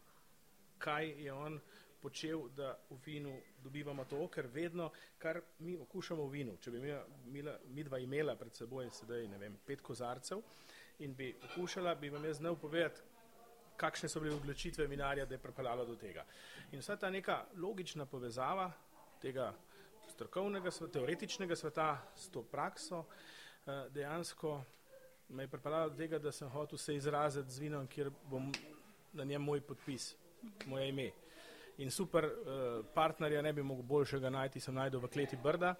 kaj 0.78 1.10
je 1.24 1.32
on 1.32 1.58
počel, 2.00 2.46
da 2.54 2.76
v 2.90 3.00
vinu 3.06 3.34
dobivamo 3.64 4.04
to, 4.06 4.20
ker 4.30 4.46
vedno, 4.52 4.92
kar 5.18 5.40
mi 5.58 5.74
okušamo 5.80 6.28
v 6.28 6.32
vinu, 6.38 6.56
če 6.62 6.70
bi 6.70 6.80
mi, 6.84 7.42
mi 7.74 7.84
dva 7.84 7.98
imela 7.98 8.36
pred 8.38 8.54
seboj 8.54 8.92
sedaj, 8.94 9.26
ne 9.32 9.40
vem, 9.40 9.58
pet 9.66 9.82
kozarcev 9.82 10.44
in 11.02 11.14
bi 11.18 11.32
okušala, 11.50 11.96
bi 11.98 12.12
vam 12.12 12.24
jaz 12.24 12.38
znal 12.38 12.56
povedati, 12.60 13.02
kakšne 13.76 14.08
so 14.08 14.22
bile 14.22 14.36
odločitve 14.36 14.86
vinarja, 14.86 15.26
da 15.26 15.34
je 15.34 15.42
pripeljalo 15.42 15.84
do 15.84 15.96
tega. 16.00 16.24
In 16.72 16.80
vsa 16.80 16.96
ta 16.96 17.10
neka 17.10 17.42
logična 17.58 18.06
povezava 18.06 18.70
tega 19.20 19.50
strokovnega, 20.16 20.72
teoretičnega 20.92 21.56
sveta 21.56 21.90
s 22.16 22.32
to 22.32 22.42
prakso 22.42 23.04
eh, 23.04 23.84
dejansko 23.92 24.56
me 25.28 25.42
je 25.42 25.48
pripeljalo 25.48 25.90
do 25.90 25.96
tega, 25.96 26.18
da 26.18 26.32
sem 26.32 26.48
hotel 26.48 26.78
se 26.78 26.94
izraziti 26.96 27.50
z 27.50 27.58
vinom, 27.58 27.86
kjer 27.86 28.10
bom 28.30 28.52
na 29.12 29.24
njem 29.24 29.42
moj 29.42 29.60
podpis, 29.60 30.14
moje 30.66 30.88
ime. 30.88 31.10
In 31.78 31.90
super 31.90 32.24
uh, 32.24 32.84
partnerja 32.94 33.42
ne 33.42 33.52
bi 33.52 33.62
mogel 33.62 33.84
boljšega 33.84 34.30
najti, 34.30 34.60
sem 34.60 34.74
najdel 34.74 35.00
v 35.00 35.10
kleti 35.12 35.36
Brda, 35.36 35.74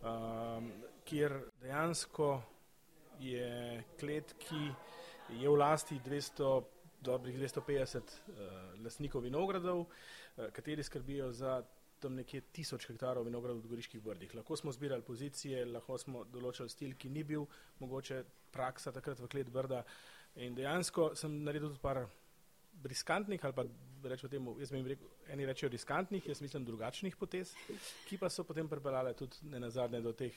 um, 0.00 0.70
kjer 1.04 1.34
dejansko 1.60 2.30
je 3.20 3.82
klet, 4.00 4.34
ki 4.38 4.62
je 5.42 5.48
v 5.48 5.56
lasti 5.58 5.98
200, 6.06 6.62
dobrih 7.02 7.36
250 7.40 7.98
uh, 7.98 8.46
lasnikov 8.84 9.26
vinogradov, 9.26 9.84
uh, 9.84 10.48
kateri 10.54 10.82
skrbijo 10.82 11.32
za 11.32 11.62
tam 12.00 12.14
nekje 12.18 12.40
tisoč 12.52 12.86
hektarov 12.90 13.26
vinogradov 13.26 13.62
v 13.64 13.72
Goriških 13.72 14.02
brdih. 14.02 14.34
Lahko 14.34 14.56
smo 14.56 14.72
zbirali 14.72 15.02
pozicije, 15.02 15.64
lahko 15.66 15.98
smo 15.98 16.24
določali 16.24 16.70
stil, 16.72 16.94
ki 16.98 17.10
ni 17.10 17.24
bil 17.24 17.46
mogoče 17.80 18.22
praksa 18.54 18.92
takrat 18.92 19.20
v 19.20 19.28
klet 19.28 19.50
Brda 19.52 19.84
in 20.44 20.54
dejansko 20.54 21.12
sem 21.18 21.42
naredil 21.44 21.72
tudi 21.72 21.82
par 21.82 22.04
riskantnih 22.84 23.44
ali 23.44 23.54
pa 23.54 23.64
rečemo 24.08 24.30
temu, 24.30 24.54
jaz 24.60 24.70
bi 24.70 24.78
jim 24.78 24.86
rekel, 24.86 25.08
eni 25.34 25.46
rečejo 25.46 25.70
riskantnih, 25.72 26.26
jaz 26.28 26.40
mislim 26.40 26.64
drugačnih 26.64 27.16
potez, 27.16 27.54
ki 28.06 28.18
pa 28.18 28.30
so 28.30 28.44
potem 28.46 28.68
pripeljale 28.68 29.14
tudi 29.18 29.50
ne 29.50 29.60
nazadnje 29.60 30.00
do 30.00 30.12
teh 30.12 30.34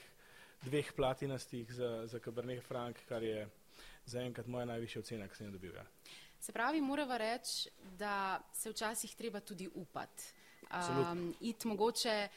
dveh 0.62 0.92
platinastih 0.96 1.72
za, 1.74 2.06
za 2.06 2.18
Cabernet 2.18 2.64
Franc, 2.66 2.98
kar 3.08 3.22
je 3.22 3.46
zaenkrat 4.06 4.46
moja 4.46 4.66
najvišja 4.66 5.02
ocena, 5.02 5.28
ki 5.28 5.38
sem 5.38 5.46
jo 5.46 5.52
dobil. 5.52 5.74
Ja. 5.76 5.86
Se 6.42 6.52
pravi, 6.52 6.80
moramo 6.80 7.18
reči, 7.18 7.70
da 7.98 8.42
se 8.52 8.70
včasih 8.70 9.14
treba 9.14 9.40
tudi 9.40 9.68
upati. 9.74 10.41
Um, 10.70 11.34
it 11.40 11.64
mogoče, 11.64 12.28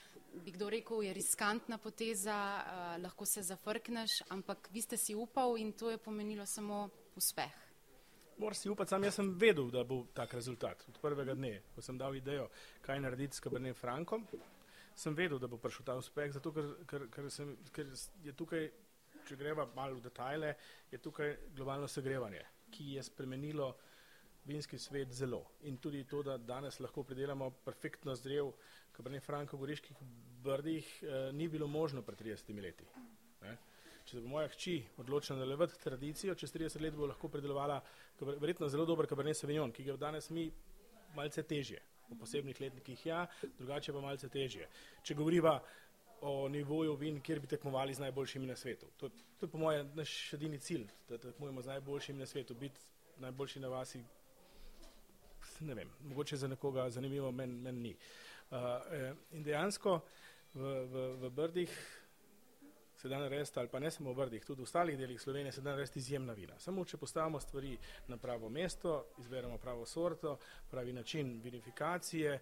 bi 0.44 0.52
kdo 0.52 0.70
rekel, 0.70 1.04
je 1.04 1.14
riskantna 1.14 1.78
poteza, 1.78 2.40
uh, 2.60 3.04
lahko 3.04 3.26
se 3.26 3.44
zafrkneš, 3.44 4.22
ampak 4.30 4.70
vi 4.72 4.82
ste 4.82 4.98
si 4.98 5.16
upal 5.16 5.58
in 5.58 5.72
to 5.72 5.92
je 5.92 5.98
pomenilo 5.98 6.46
samo 6.46 6.90
uspeh. 7.16 7.62
Moraš 8.38 8.58
si 8.58 8.70
upati, 8.70 8.90
sam 8.90 9.04
jaz 9.04 9.16
sem 9.16 9.30
vedel, 9.40 9.70
da 9.72 9.84
bo 9.84 10.02
tak 10.14 10.34
rezultat. 10.34 10.84
Od 10.90 10.98
prvega 11.02 11.34
dne, 11.34 11.62
ko 11.76 11.82
sem 11.82 11.98
dal 11.98 12.16
idejo, 12.16 12.50
kaj 12.84 13.00
narediti 13.00 13.38
s 13.38 13.44
Cabernet 13.44 13.78
Frankom, 13.78 14.26
sem 14.96 15.16
vedel, 15.16 15.40
da 15.40 15.48
bo 15.48 15.58
prišel 15.58 15.86
ta 15.88 15.96
uspeh, 15.96 16.34
zato 16.36 16.52
ker, 16.52 16.74
ker, 16.88 17.08
ker, 17.12 17.30
sem, 17.32 17.56
ker 17.72 17.94
je 18.24 18.34
tukaj, 18.36 18.68
če 19.28 19.38
greva 19.40 19.68
malo 19.76 19.96
v 19.96 20.04
detajle, 20.04 20.52
je 20.92 21.00
tukaj 21.00 21.32
globalno 21.56 21.88
segrevanje, 21.88 22.44
ki 22.72 22.98
je 22.98 23.04
spremenilo 23.08 23.72
vinski 24.46 24.78
svet 24.80 25.12
zelo. 25.12 25.44
In 25.62 25.78
tudi 25.78 26.04
to, 26.04 26.24
da 26.24 26.38
danes 26.38 26.80
lahko 26.80 27.04
pridelamo 27.04 27.50
perfektno 27.66 28.16
zdrav 28.16 28.52
Cabernet 28.96 29.24
Franc 29.24 29.54
v 29.54 29.58
goriških 29.58 29.98
brdih, 30.44 31.04
eh, 31.04 31.32
ni 31.34 31.48
bilo 31.48 31.68
možno 31.68 32.02
pred 32.02 32.20
30 32.20 32.62
leti. 32.62 32.86
Ne? 33.42 33.58
Če 34.06 34.18
se 34.18 34.22
bo 34.22 34.30
moja 34.30 34.48
hči 34.48 34.84
odločila 35.02 35.40
nadaljevati 35.40 35.80
tradicijo, 35.82 36.36
čez 36.36 36.54
30 36.54 36.82
let 36.82 36.94
bo 36.94 37.08
lahko 37.10 37.30
predelovala 37.30 37.80
verjetno 38.22 38.70
zelo 38.70 38.86
dober 38.86 39.08
Cabernet 39.10 39.38
Sauvignon, 39.38 39.72
ki 39.74 39.84
ga 39.84 39.98
danes 39.98 40.30
mi 40.30 40.52
malce 41.16 41.44
težje. 41.44 41.82
V 42.10 42.20
posebnih 42.20 42.62
letnikih 42.62 43.06
ja, 43.06 43.26
drugače 43.58 43.94
pa 43.94 44.02
malce 44.02 44.30
težje. 44.30 44.68
Če 45.02 45.16
govoriva 45.18 45.56
o 46.22 46.48
nivoju 46.50 46.94
vin, 46.96 47.18
kjer 47.22 47.40
bi 47.42 47.48
tekmovali 47.48 47.94
z 47.94 48.06
najboljšimi 48.06 48.46
na 48.48 48.56
svetu. 48.56 48.88
To, 48.98 49.10
to 49.10 49.46
je 49.46 49.50
po 49.52 49.58
mojem 49.58 49.90
naš 49.98 50.34
edini 50.34 50.60
cilj, 50.60 50.86
da 51.10 51.18
tekmujemo 51.18 51.62
z 51.62 51.74
najboljšimi 51.74 52.20
na 52.20 52.26
svetu, 52.26 52.54
biti 52.54 52.80
najboljši 53.18 53.60
na 53.60 53.68
vasi. 53.68 54.04
Ne 55.60 55.74
vem, 55.74 55.92
mogoče 56.04 56.38
za 56.38 56.48
nekoga 56.48 56.90
zanimivo, 56.90 57.32
meni 57.32 57.54
men 57.54 57.82
ni. 57.82 57.96
Uh, 58.52 58.58
in 59.32 59.44
dejansko 59.44 60.00
v, 60.54 60.60
v, 60.62 61.06
v 61.22 61.30
Brdih 61.30 61.78
se 62.96 63.10
da 63.10 63.20
narediti, 63.20 63.60
ali 63.60 63.68
pa 63.68 63.80
ne 63.80 63.92
samo 63.92 64.14
v 64.14 64.16
Brdih, 64.16 64.46
tudi 64.46 64.62
v 64.62 64.64
ostalih 64.64 64.98
delih 64.98 65.22
Slovenije 65.22 65.52
se 65.52 65.62
da 65.62 65.72
narediti 65.72 66.00
izjemna 66.00 66.34
vina. 66.34 66.60
Samo 66.60 66.86
če 66.86 66.98
postavimo 66.98 67.40
stvari 67.40 67.78
na 68.08 68.18
pravo 68.18 68.50
mesto, 68.50 69.06
izberemo 69.20 69.58
pravo 69.58 69.86
sorto, 69.86 70.38
pravi 70.72 70.94
način 70.94 71.40
vinifikacije, 71.44 72.40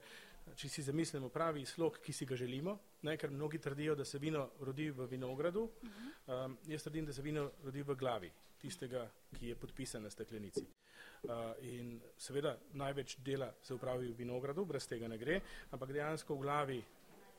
če 0.55 0.69
si 0.69 0.83
zamislimo 0.83 1.29
pravi 1.29 1.65
slog, 1.65 1.99
ki 2.03 2.13
si 2.13 2.25
ga 2.25 2.35
želimo, 2.35 2.77
ne, 3.01 3.17
ker 3.17 3.31
mnogi 3.31 3.59
trdijo, 3.59 3.95
da 3.95 4.05
se 4.05 4.19
vino 4.19 4.49
rodi 4.59 4.89
v 4.91 5.07
vinogradu, 5.07 5.63
uh 5.63 5.89
-huh. 5.89 6.45
um, 6.45 6.57
jaz 6.67 6.83
trdim, 6.83 7.05
da 7.05 7.13
se 7.13 7.21
vino 7.21 7.51
rodi 7.63 7.83
v 7.83 7.95
glavi 7.95 8.31
tistega, 8.57 9.09
ki 9.39 9.47
je 9.47 9.55
podpisan 9.55 10.03
na 10.03 10.09
steklenici. 10.09 10.65
Uh, 11.23 11.53
in 11.63 12.01
seveda 12.19 12.57
največ 12.75 13.15
dela 13.23 13.47
se 13.63 13.73
upravi 13.73 14.09
v 14.11 14.17
vinogradu, 14.17 14.65
brez 14.67 14.83
tega 14.91 15.07
ne 15.07 15.17
gre, 15.17 15.37
ampak 15.71 15.93
dejansko 15.95 16.35
v 16.35 16.43
glavi 16.43 16.79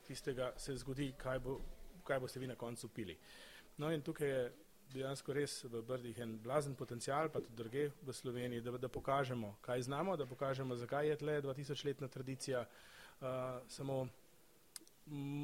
tistega 0.07 0.53
se 0.57 0.73
zgodi, 0.81 1.11
kaj, 1.17 1.39
bo, 1.39 1.59
kaj 2.03 2.19
boste 2.23 2.41
vi 2.41 2.49
na 2.49 2.55
koncu 2.55 2.89
pili. 2.89 3.17
No 3.77 3.91
in 3.93 4.01
tukaj 4.01 4.29
je 4.29 4.41
dejansko 4.95 5.33
res 5.37 5.59
v 5.69 5.83
Brdih 5.85 6.17
en 6.23 6.37
blazen 6.41 6.75
potencial, 6.75 7.29
pa 7.29 7.41
tudi 7.43 7.57
druge 7.57 7.85
v 8.01 8.13
Sloveniji, 8.13 8.61
da, 8.65 8.73
da 8.77 8.89
pokažemo, 8.89 9.55
kaj 9.61 9.85
znamo, 9.85 10.17
da 10.17 10.25
pokažemo, 10.25 10.75
zakaj 10.75 11.09
je 11.09 11.17
tle 11.21 11.39
2000-letna 11.41 12.07
tradicija, 12.07 12.65
uh, 12.65 13.27
samo 13.67 14.07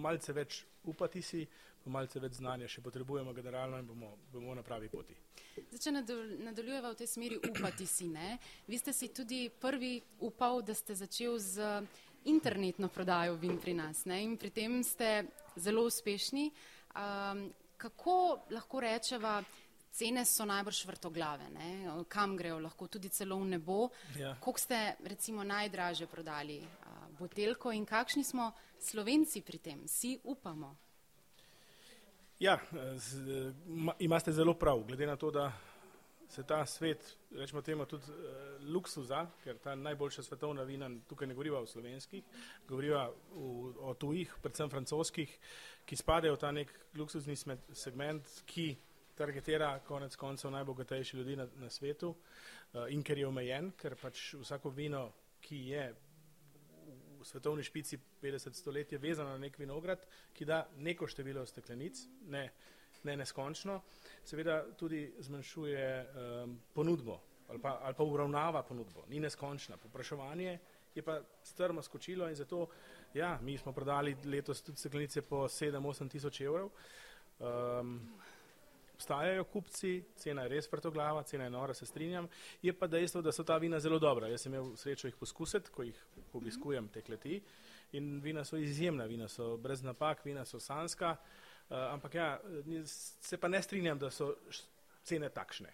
malce 0.01 0.33
več 0.33 0.63
upati 0.83 1.21
si, 1.21 1.45
pa 1.83 1.89
malce 1.89 2.19
več 2.19 2.39
znanja 2.39 2.67
še 2.69 2.81
potrebujemo 2.81 3.33
generalno 3.33 3.79
in 3.81 3.88
bomo, 3.88 4.15
bomo 4.33 4.55
na 4.55 4.63
pravi 4.65 4.89
poti. 4.89 5.15
Zdaj, 5.71 5.81
če 5.81 5.93
nadaljujeva 6.45 6.91
v 6.91 7.00
tej 7.01 7.09
smeri 7.09 7.38
upati 7.38 7.85
si, 7.85 8.09
ne? 8.09 8.38
Vi 8.67 8.77
ste 8.77 8.93
si 8.93 9.11
tudi 9.13 9.47
prvi 9.50 10.00
upal, 10.25 10.61
da 10.65 10.73
ste 10.77 10.95
začel 10.95 11.39
z 11.39 11.81
internetno 12.25 12.89
prodajo 12.89 13.38
vin 13.41 13.57
pri 13.57 13.73
nas, 13.73 14.05
ne? 14.05 14.21
In 14.23 14.38
pri 14.38 14.53
tem 14.53 14.81
ste 14.85 15.25
zelo 15.57 15.88
uspešni. 15.89 16.51
Um, 16.91 17.50
kako 17.81 18.45
lahko 18.53 18.81
rečeva, 18.83 19.39
cene 19.91 20.23
so 20.25 20.45
najbrž 20.45 20.85
vrtoglave, 20.88 21.50
ne? 21.51 21.69
kam 22.07 22.38
grejo, 22.38 22.59
lahko 22.59 22.88
tudi 22.88 23.09
celo 23.09 23.38
v 23.41 23.50
nebo. 23.55 23.89
Ja. 24.15 24.35
Koliko 24.39 24.59
ste 24.59 24.95
recimo 25.03 25.43
najdraže 25.43 26.07
prodali 26.07 26.61
botelko 27.21 27.71
in 27.71 27.85
kakšni 27.85 28.23
smo 28.25 28.51
slovenci 28.81 29.41
pri 29.45 29.59
tem? 29.61 29.83
Vsi 29.85 30.17
upamo. 30.23 30.75
Ja, 32.41 32.57
z, 32.97 33.53
ma, 33.67 33.93
imate 34.01 34.33
zelo 34.33 34.55
prav, 34.57 34.81
glede 34.87 35.05
na 35.05 35.15
to, 35.15 35.29
da 35.31 35.51
se 36.31 36.43
ta 36.43 36.65
svet, 36.65 37.17
rečemo 37.35 37.61
temu, 37.61 37.85
tudi 37.85 38.07
uh, 38.07 38.63
luksuza, 38.73 39.25
ker 39.43 39.57
ta 39.59 39.75
najboljša 39.75 40.23
svetovna 40.23 40.63
vina, 40.63 40.89
tukaj 41.07 41.27
ne 41.27 41.35
govoriva 41.35 41.59
o 41.59 41.67
slovenskih, 41.67 42.23
govoriva 42.67 43.09
v, 43.35 43.73
o 43.83 43.93
tujih, 43.93 44.31
predvsem 44.41 44.71
francoskih, 44.71 45.33
ki 45.85 45.99
spadajo 45.99 46.37
v 46.37 46.41
ta 46.41 46.51
nek 46.55 46.71
luksuzni 46.95 47.35
segment, 47.37 48.31
ki 48.47 48.71
targetira 49.19 49.73
konec 49.85 50.15
koncev 50.15 50.53
najbogatejši 50.55 51.17
ljudi 51.17 51.35
na, 51.35 51.49
na 51.59 51.69
svetu 51.69 52.13
uh, 52.15 52.87
in 52.89 53.03
ker 53.03 53.19
je 53.19 53.27
omejen, 53.27 53.73
ker 53.77 53.99
pač 53.99 54.31
vsako 54.39 54.71
vino, 54.73 55.09
ki 55.43 55.65
je 55.75 55.85
v 57.21 57.27
svetovni 57.27 57.63
špici 57.63 57.99
50 58.21 58.57
stoletij 58.57 58.97
vezano 58.97 59.29
na 59.29 59.37
nek 59.37 59.57
vinograd, 59.59 60.05
ki 60.33 60.45
da 60.45 60.63
neko 60.77 61.07
število 61.07 61.45
steklenic, 61.45 62.01
ne, 62.33 62.47
ne 63.03 63.17
neskončno, 63.17 63.81
seveda 64.25 64.63
tudi 64.77 65.05
zmanjšuje 65.19 65.85
um, 66.01 66.57
ponudbo 66.73 67.19
ali 67.51 67.59
pa, 67.59 67.79
ali 67.83 67.95
pa 67.95 68.03
uravnava 68.03 68.63
ponudbo, 68.63 69.03
ni 69.09 69.19
neskončna. 69.19 69.75
Popraševanje 69.77 70.59
je 70.95 71.01
pa 71.03 71.17
strmo 71.43 71.81
skočilo 71.81 72.29
in 72.29 72.35
zato, 72.35 72.67
ja, 73.13 73.39
mi 73.41 73.57
smo 73.57 73.73
prodali 73.73 74.15
letos 74.25 74.61
tudi 74.61 74.77
steklenice 74.77 75.21
po 75.21 75.43
7-8 75.47 76.09
tisoč 76.09 76.41
evrov. 76.41 76.69
Um, 77.39 77.99
obstajajo 79.01 79.43
kupci, 79.50 80.03
cena 80.15 80.43
je 80.46 80.51
res 80.53 80.67
vrtoglava, 80.70 81.24
cena 81.25 81.48
je 81.48 81.50
nora, 81.50 81.74
se 81.74 81.86
strinjam. 81.86 82.27
Je 82.62 82.74
pa 82.74 82.88
dejstvo, 82.88 83.22
da 83.25 83.31
so 83.34 83.43
ta 83.43 83.58
vina 83.58 83.79
zelo 83.79 83.98
dobra. 84.00 84.29
Jaz 84.29 84.46
sem 84.46 84.53
imel 84.53 84.75
srečo 84.77 85.10
jih 85.10 85.17
poskusiti, 85.17 85.72
ko 85.74 85.84
jih 85.88 85.98
obiskujem 86.38 86.89
te 86.93 87.01
kleti. 87.01 87.39
In 87.98 88.20
vina 88.22 88.43
so 88.46 88.60
izjemna, 88.62 89.08
vina 89.10 89.27
so 89.27 89.55
brez 89.58 89.81
napak, 89.81 90.22
vina 90.25 90.46
so 90.46 90.60
sanska. 90.60 91.15
Uh, 91.72 91.77
ampak 91.96 92.15
ja, 92.15 92.27
se 92.86 93.38
pa 93.38 93.50
ne 93.50 93.62
strinjam, 93.62 93.98
da 93.98 94.12
so 94.13 94.36
cene 95.03 95.29
takšne. 95.34 95.74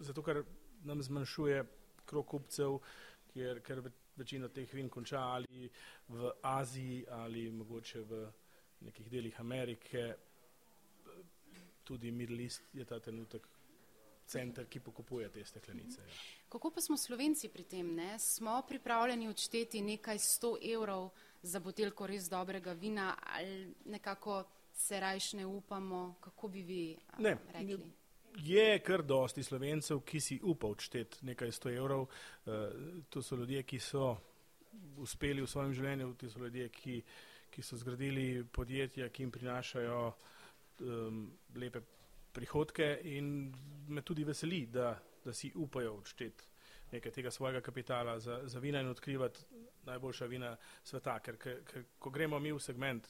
Zato, 0.00 0.24
ker 0.24 0.40
nam 0.88 1.02
zmanjšuje 1.04 1.64
krok 2.08 2.32
kupcev, 2.32 2.78
ker, 3.34 3.60
ker 3.66 3.84
večino 4.16 4.48
teh 4.48 4.72
vin 4.74 4.88
konča 4.88 5.20
ali 5.36 5.68
v 6.08 6.32
Aziji 6.42 7.04
ali 7.20 7.50
mogoče 7.50 8.00
v 8.08 8.24
nekih 8.88 9.10
delih 9.12 9.40
Amerike, 9.40 10.14
tudi 11.90 12.10
Middle 12.10 12.42
East 12.42 12.74
je 12.74 12.84
ta 12.84 13.00
trenutek 13.00 13.48
center, 14.26 14.66
ki 14.70 14.80
pokupuje 14.80 15.28
te 15.28 15.44
steklenice. 15.44 16.00
Ja. 16.00 16.14
Kako 16.48 16.70
pa 16.70 16.80
smo 16.80 16.96
slovenci 16.96 17.48
pri 17.48 17.64
tem? 17.64 17.94
Ne? 17.94 18.18
Smo 18.18 18.62
pripravljeni 18.68 19.28
odšteti 19.28 19.82
nekaj 19.82 20.18
sto 20.18 20.54
evrov 20.62 21.10
za 21.42 21.58
botelko 21.60 22.06
res 22.06 22.28
dobrega 22.30 22.72
vina 22.72 23.14
ali 23.34 23.74
nekako 23.84 24.44
se 24.72 25.00
rajš 25.00 25.32
ne 25.32 25.46
upamo? 25.46 26.14
Kako 26.20 26.48
bi 26.48 26.62
vi 26.62 26.96
ne, 27.18 27.36
rekli? 27.52 27.90
Je 28.38 28.78
kar 28.86 29.02
dosti 29.02 29.42
slovencev, 29.42 30.04
ki 30.06 30.20
si 30.20 30.40
upa 30.42 30.70
odšteti 30.70 31.26
nekaj 31.26 31.52
sto 31.52 31.70
evrov. 31.70 32.06
Uh, 32.06 32.54
to 33.10 33.22
so 33.22 33.36
ljudje, 33.36 33.62
ki 33.62 33.82
so 33.82 34.14
uspeli 34.96 35.42
v 35.42 35.50
svojem 35.50 35.74
življenju, 35.74 36.14
to 36.14 36.30
so 36.30 36.38
ljudje, 36.38 36.68
ki, 36.68 37.00
ki 37.50 37.62
so 37.66 37.76
zgradili 37.76 38.44
podjetja, 38.52 39.08
ki 39.10 39.26
jim 39.26 39.34
prinašajo 39.34 40.04
uh, 40.06 40.28
um, 40.80 41.24
lepe 41.54 41.82
prihodke 42.32 43.00
in 43.04 43.52
me 43.88 44.02
tudi 44.02 44.24
veseli, 44.24 44.66
da, 44.66 44.94
da 45.24 45.32
si 45.32 45.52
upajo 45.54 45.96
odšteti 45.98 46.50
nekaj 46.92 47.12
tega 47.12 47.30
svojega 47.30 47.60
kapitala 47.60 48.18
za, 48.18 48.40
za 48.44 48.58
vina 48.58 48.80
in 48.80 48.88
odkrivati 48.88 49.40
najboljša 49.84 50.26
vina 50.26 50.56
sveta, 50.84 51.18
ker, 51.18 51.36
ker, 51.36 51.62
ker 51.64 51.84
ko 51.98 52.10
gremo 52.10 52.38
mi 52.38 52.52
v 52.52 52.60
segment, 52.60 53.08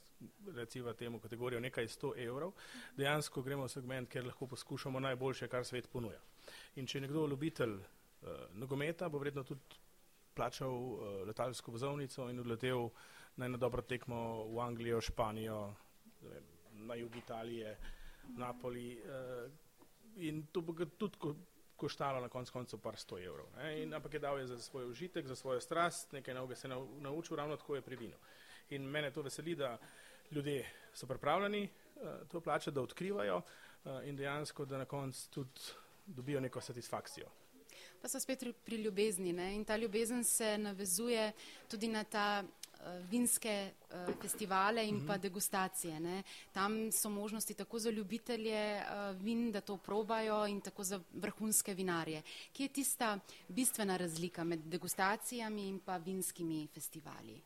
recimo 0.55 0.93
temu 0.93 1.19
kategorijo 1.21 1.61
nekaj 1.61 1.89
100 1.89 2.13
evrov, 2.27 2.53
dejansko 2.97 3.43
gremo 3.43 3.65
v 3.65 3.73
segment, 3.73 4.09
ker 4.09 4.27
lahko 4.27 4.47
poskušamo 4.47 5.01
najboljše, 5.01 5.49
kar 5.49 5.65
svet 5.65 5.89
ponuja. 5.93 6.21
In 6.77 6.87
če 6.87 6.99
je 6.99 7.03
nekdo 7.07 7.27
ljubitelj 7.27 7.75
uh, 7.75 8.29
nogometa, 8.55 9.09
bo 9.09 9.19
vredno 9.19 9.45
tudi 9.45 9.81
plačal 10.35 10.71
uh, 10.71 11.01
letalsko 11.27 11.73
vozovnico 11.73 12.29
in 12.31 12.41
odletel 12.41 12.89
na 13.37 13.47
eno 13.47 13.59
dobro 13.59 13.83
tekmo 13.83 14.45
v 14.55 14.61
Anglijo, 14.61 15.01
Španijo, 15.01 15.61
vem, 16.23 16.45
na 16.87 16.95
jug 16.95 17.17
Italije, 17.17 17.77
Napoli. 18.37 19.01
Uh, 19.01 19.51
in 20.17 20.47
to 20.53 20.61
bo 20.61 20.75
tudi 20.99 21.19
ko, 21.19 21.35
koštalo 21.77 22.21
na 22.21 22.29
koncu 22.29 22.53
koncev 22.53 22.81
par 22.81 22.97
sto 22.97 23.19
evrov. 23.19 23.47
In, 23.77 23.95
ampak 23.95 24.15
je 24.15 24.21
dal 24.21 24.39
je 24.39 24.47
za 24.47 24.59
svoj 24.59 24.91
užitek, 24.91 25.27
za 25.27 25.37
svojo 25.37 25.61
strast, 25.61 26.13
nekaj 26.13 26.35
nauke 26.35 26.57
se 26.57 26.69
je 26.69 26.77
naučil, 27.01 27.37
ravno 27.37 27.57
tako 27.57 27.75
je 27.75 27.83
pri 27.83 27.97
vinu. 27.97 28.17
In 28.71 28.83
mene 28.83 29.11
to 29.11 29.23
veseli, 29.23 29.55
da 29.55 29.79
ljudje 30.31 30.67
so 30.95 31.07
pripravljeni 31.07 31.69
uh, 31.69 32.29
to 32.29 32.41
plačati, 32.41 32.75
da 32.75 32.83
odkrivajo 32.83 33.37
uh, 33.37 33.93
in 34.05 34.17
dejansko, 34.17 34.65
da 34.65 34.79
na 34.79 34.85
koncu 34.85 35.31
tudi 35.31 35.61
dobijo 36.07 36.41
neko 36.41 36.61
satisfakcijo. 36.61 37.27
Pa 38.03 38.09
so 38.09 38.21
spet 38.21 38.45
pri 38.65 38.77
ljubezni 38.77 39.33
ne? 39.33 39.55
in 39.55 39.65
ta 39.65 39.77
ljubezen 39.77 40.25
se 40.25 40.59
navezuje 40.59 41.33
tudi 41.69 41.89
na 41.89 42.05
ta 42.05 42.45
vinske 43.11 43.71
uh, 43.71 44.15
festivale 44.23 44.87
in 44.87 45.07
pa 45.07 45.13
mhm. 45.13 45.23
degustacije. 45.23 46.01
Ne. 46.01 46.23
Tam 46.53 46.93
so 46.93 47.09
možnosti 47.09 47.55
tako 47.55 47.79
za 47.79 47.91
ljubitelje 47.91 48.77
uh, 48.77 49.23
vin, 49.23 49.53
da 49.53 49.61
to 49.61 49.77
probajo 49.77 50.47
in 50.47 50.61
tako 50.61 50.85
za 50.85 51.01
vrhunske 51.13 51.75
vinarje. 51.75 52.23
Kje 52.53 52.65
je 52.65 52.69
tista 52.69 53.19
bistvena 53.49 53.97
razlika 53.97 54.45
med 54.45 54.61
degustacijami 54.61 55.69
in 55.69 55.79
pa 55.79 55.97
vinskimi 55.97 56.69
festivali? 56.75 57.41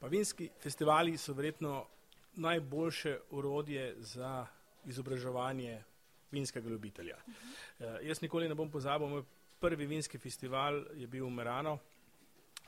Pa 0.00 0.06
vinski 0.06 0.50
festivali 0.60 1.16
so 1.16 1.32
verjetno 1.32 1.86
najboljše 2.34 3.18
urodje 3.30 3.94
za 3.98 4.46
izobraževanje 4.84 5.82
vinskega 6.30 6.68
ljubitelja. 6.68 7.16
Uh 7.26 7.34
-huh. 7.34 8.00
uh, 8.00 8.06
jaz 8.06 8.22
nikoli 8.22 8.48
ne 8.48 8.54
bom 8.54 8.70
pozabil, 8.70 9.08
moj 9.08 9.22
prvi 9.60 9.86
vinski 9.86 10.18
festival 10.18 10.84
je 10.94 11.06
bil 11.06 11.26
v 11.26 11.30
Merano 11.30 11.78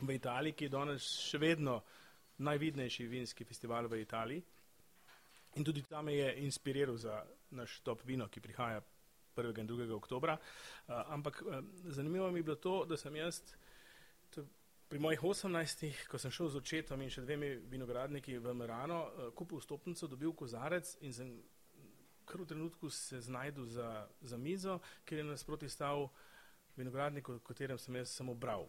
v 0.00 0.16
Italiji, 0.16 0.52
ki 0.52 0.66
je 0.66 0.74
danes 0.74 1.06
še 1.30 1.38
vedno 1.40 1.80
najvidnejši 2.44 3.06
vinski 3.08 3.44
festival 3.44 3.88
v 3.88 4.02
Italiji. 4.02 4.42
In 5.56 5.64
tudi 5.64 5.82
tam 5.88 6.08
je 6.08 6.34
inspiriral 6.44 6.96
za 6.96 7.22
naš 7.50 7.80
top 7.80 8.04
vino, 8.04 8.28
ki 8.28 8.40
prihaja 8.40 8.82
1. 9.36 9.60
in 9.60 9.68
2. 9.68 9.88
oktobra. 9.96 10.36
Uh, 10.36 10.94
ampak 11.12 11.42
uh, 11.42 11.64
zanimivo 11.84 12.30
mi 12.30 12.40
je 12.40 12.42
bilo 12.42 12.56
to, 12.56 12.84
da 12.84 12.96
sem 12.96 13.16
jaz 13.16 13.40
pri 14.88 14.98
mojih 14.98 15.22
18, 15.22 16.06
ko 16.08 16.18
sem 16.18 16.30
šel 16.30 16.48
z 16.48 16.60
očetom 16.60 17.00
in 17.02 17.10
še 17.10 17.24
dvemi 17.24 17.56
vinogradniki 17.70 18.38
v 18.38 18.54
Merano, 18.54 19.00
uh, 19.06 19.28
kupil 19.34 19.60
stopnico, 19.60 20.08
dobil 20.08 20.32
kozarec 20.32 20.96
in 21.00 21.12
sem 21.12 21.36
kar 22.26 22.40
v 22.42 22.46
trenutku 22.46 22.90
se 22.90 23.20
znajdel 23.20 23.66
za, 23.70 24.08
za 24.20 24.36
mizo, 24.36 24.80
ker 25.04 25.18
je 25.18 25.24
nasproti 25.24 25.68
stal 25.68 26.08
vinogradnik, 26.76 27.28
o 27.28 27.38
katerem 27.38 27.78
sem 27.78 27.96
jaz 27.96 28.10
samo 28.10 28.34
bral. 28.34 28.66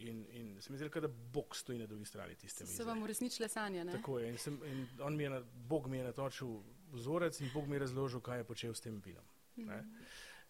In, 0.00 0.26
in 0.32 0.60
se 0.60 0.72
mi 0.72 0.78
zdi, 0.78 0.88
da 1.00 1.08
Bog 1.08 1.56
stoji 1.56 1.78
na 1.78 1.86
drugi 1.86 2.04
strani 2.04 2.34
tiste 2.34 2.64
mize. 2.64 2.76
Se 2.76 2.84
vam 2.84 3.02
uresničile 3.02 3.48
sanje, 3.48 3.84
ne? 3.84 3.92
Tako 3.92 4.18
je. 4.18 4.28
In 4.30 4.38
sem, 4.38 4.60
in 4.64 4.86
on 5.02 5.16
mi 5.16 5.22
je, 5.22 5.30
na, 5.30 5.42
Bog 5.68 5.88
mi 5.88 5.98
je 5.98 6.04
natočil 6.04 6.48
vzorec 6.92 7.40
in 7.40 7.50
Bog 7.54 7.68
mi 7.68 7.76
je 7.76 7.78
razložil, 7.78 8.20
kaj 8.20 8.38
je 8.38 8.44
počel 8.44 8.74
s 8.74 8.80
tem 8.80 9.02
vinom. 9.04 9.24
Mm 9.56 9.68
-hmm. 9.68 9.84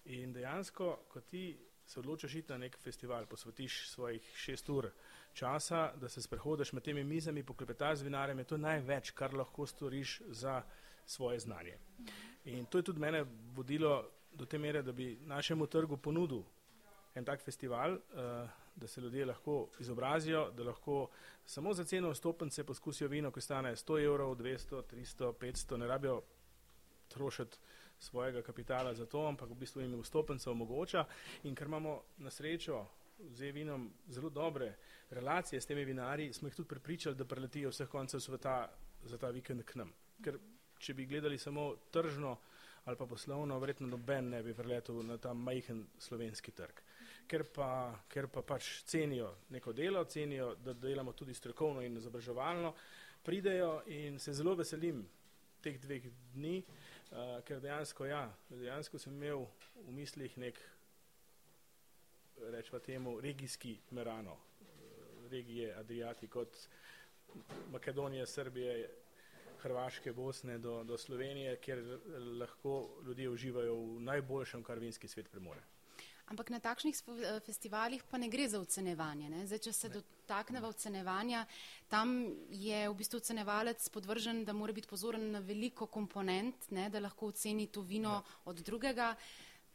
In 0.05 0.33
dejansko, 0.33 1.05
ko 1.09 1.21
ti 1.21 1.59
se 1.87 2.01
odločiš 2.01 2.35
iti 2.35 2.53
na 2.53 2.59
nek 2.59 2.79
festival, 2.79 3.27
posvetiš 3.27 3.89
svojih 3.89 4.33
šest 4.35 4.69
ur 4.69 4.91
časa, 5.33 5.93
da 5.97 6.09
se 6.09 6.23
sprehodiš 6.23 6.73
med 6.73 6.83
temi 6.83 7.05
mizami, 7.05 7.43
poklepetaš 7.43 7.99
z 7.99 8.03
vinarjem, 8.03 8.39
je 8.39 8.45
to 8.45 8.57
največ, 8.57 9.11
kar 9.11 9.35
lahko 9.35 9.67
storiš 9.67 10.23
za 10.29 10.63
svoje 11.07 11.39
znanje. 11.39 11.79
-hmm. 11.99 12.11
In 12.45 12.67
to 12.67 12.79
je 12.79 12.83
tudi 12.83 13.01
mene 13.01 13.25
vodilo 13.55 14.11
do 14.33 14.45
te 14.45 14.59
mere, 14.59 14.83
da 14.83 14.93
bi 14.93 15.19
našemu 15.23 15.67
trgu 15.67 15.97
ponudil 15.97 16.43
en 17.15 17.25
tak 17.25 17.43
festival. 17.43 17.93
Uh, 17.93 18.49
da 18.77 18.87
se 18.87 19.01
ljudje 19.01 19.27
lahko 19.27 19.69
izobrazijo, 19.81 20.51
da 20.51 20.63
lahko 20.63 21.09
samo 21.47 21.75
za 21.75 21.85
ceno 21.85 22.11
vstopnice 22.11 22.65
poskusijo 22.65 23.09
vino, 23.09 23.31
ki 23.31 23.41
stane 23.41 23.77
100 23.77 24.05
evrov, 24.05 24.37
200, 24.37 24.83
300, 24.93 25.33
500, 25.33 25.77
ne 25.77 25.87
rabijo 25.87 26.23
trošiti 27.09 27.59
svojega 27.99 28.43
kapitala 28.43 28.95
za 28.95 29.07
to, 29.07 29.27
ampak 29.27 29.51
v 29.51 29.55
bistvu 29.55 29.83
jim 29.83 30.01
vstopnica 30.01 30.51
omogoča 30.51 31.05
in 31.43 31.55
ker 31.55 31.67
imamo 31.67 32.03
na 32.19 32.31
srečo 32.31 32.87
z 33.19 33.51
vinom 33.53 33.91
zelo 34.09 34.31
dobre 34.31 34.77
relacije 35.11 35.61
s 35.61 35.67
temi 35.67 35.85
vinarji, 35.85 36.33
smo 36.33 36.49
jih 36.49 36.55
tudi 36.55 36.69
prepričali, 36.69 37.17
da 37.17 37.25
preletijo 37.25 37.71
vseh 37.71 37.89
koncev 37.89 38.21
sveta 38.21 38.71
za 39.05 39.19
ta 39.19 39.31
vikend 39.31 39.65
k 39.65 39.75
nam. 39.75 39.93
Ker 40.25 40.39
če 40.79 40.95
bi 40.95 41.07
gledali 41.07 41.39
samo 41.39 41.75
tržno 41.91 42.37
ali 42.85 42.97
pa 42.97 43.07
poslovno, 43.07 43.59
verjetno 43.59 43.87
noben 43.87 44.29
ne 44.29 44.43
bi 44.43 44.55
preletel 44.55 45.03
na 45.07 45.19
ta 45.19 45.35
majhen 45.35 45.87
slovenski 45.99 46.51
trg 46.51 46.81
ker 47.29 47.45
pa, 47.45 47.71
ker 48.09 48.29
pa 48.29 48.43
pač 48.43 48.83
cenijo 48.89 49.35
neko 49.51 49.73
delo, 49.73 50.05
cenijo, 50.05 50.55
da 50.65 50.73
delamo 50.73 51.13
tudi 51.13 51.35
strokovno 51.35 51.83
in 51.83 51.97
izobraževalno, 51.97 52.75
pridejo 53.23 53.83
in 53.87 54.19
se 54.19 54.33
zelo 54.33 54.55
veselim 54.55 55.03
teh 55.61 55.79
dveh 55.81 56.07
dni, 56.35 56.61
uh, 57.13 57.41
ker 57.45 57.61
dejansko, 57.61 58.07
ja, 58.09 58.25
dejansko 58.51 58.99
sem 58.99 59.17
imel 59.17 59.45
v 59.87 59.97
mislih 59.97 60.37
nek, 60.41 60.61
rečemo 62.51 62.79
temu, 62.81 63.19
regijski 63.21 63.77
Merano, 63.91 64.39
regije 65.31 65.75
Adriati 65.77 66.29
kot 66.29 66.57
Makedonija, 67.71 68.27
Srbije, 68.27 68.89
Hrvaške, 69.61 70.13
Bosne 70.13 70.59
do, 70.59 70.85
do 70.85 70.99
Slovenije, 70.99 71.57
kjer 71.57 71.99
lahko 72.41 72.89
ljudje 73.07 73.29
uživajo 73.29 73.75
v 73.75 74.01
najboljšem, 74.01 74.63
kar 74.65 74.79
vinski 74.79 75.09
svet 75.09 75.29
premore. 75.31 75.61
Ampak 76.31 76.51
na 76.55 76.61
takšnih 76.63 76.95
eh, 76.95 77.41
festivalih 77.43 78.03
pa 78.07 78.19
ne 78.19 78.29
gre 78.31 78.47
za 78.49 78.61
ocenevanje. 78.63 79.33
Zdaj, 79.51 79.61
če 79.67 79.73
se 79.75 79.89
dotakneva 79.91 80.69
ocenevanja, 80.71 81.43
tam 81.91 82.13
je 82.55 82.85
v 82.87 82.95
bistvu 82.95 83.19
ocenevalec 83.19 83.83
podvržen, 83.91 84.45
da 84.47 84.55
mora 84.55 84.73
biti 84.73 84.87
pozoren 84.87 85.27
na 85.35 85.43
veliko 85.43 85.91
komponent, 85.91 86.71
ne, 86.71 86.87
da 86.87 87.03
lahko 87.03 87.33
oceni 87.35 87.67
to 87.67 87.83
vino 87.83 88.21
ja. 88.21 88.37
od 88.53 88.63
drugega. 88.63 89.17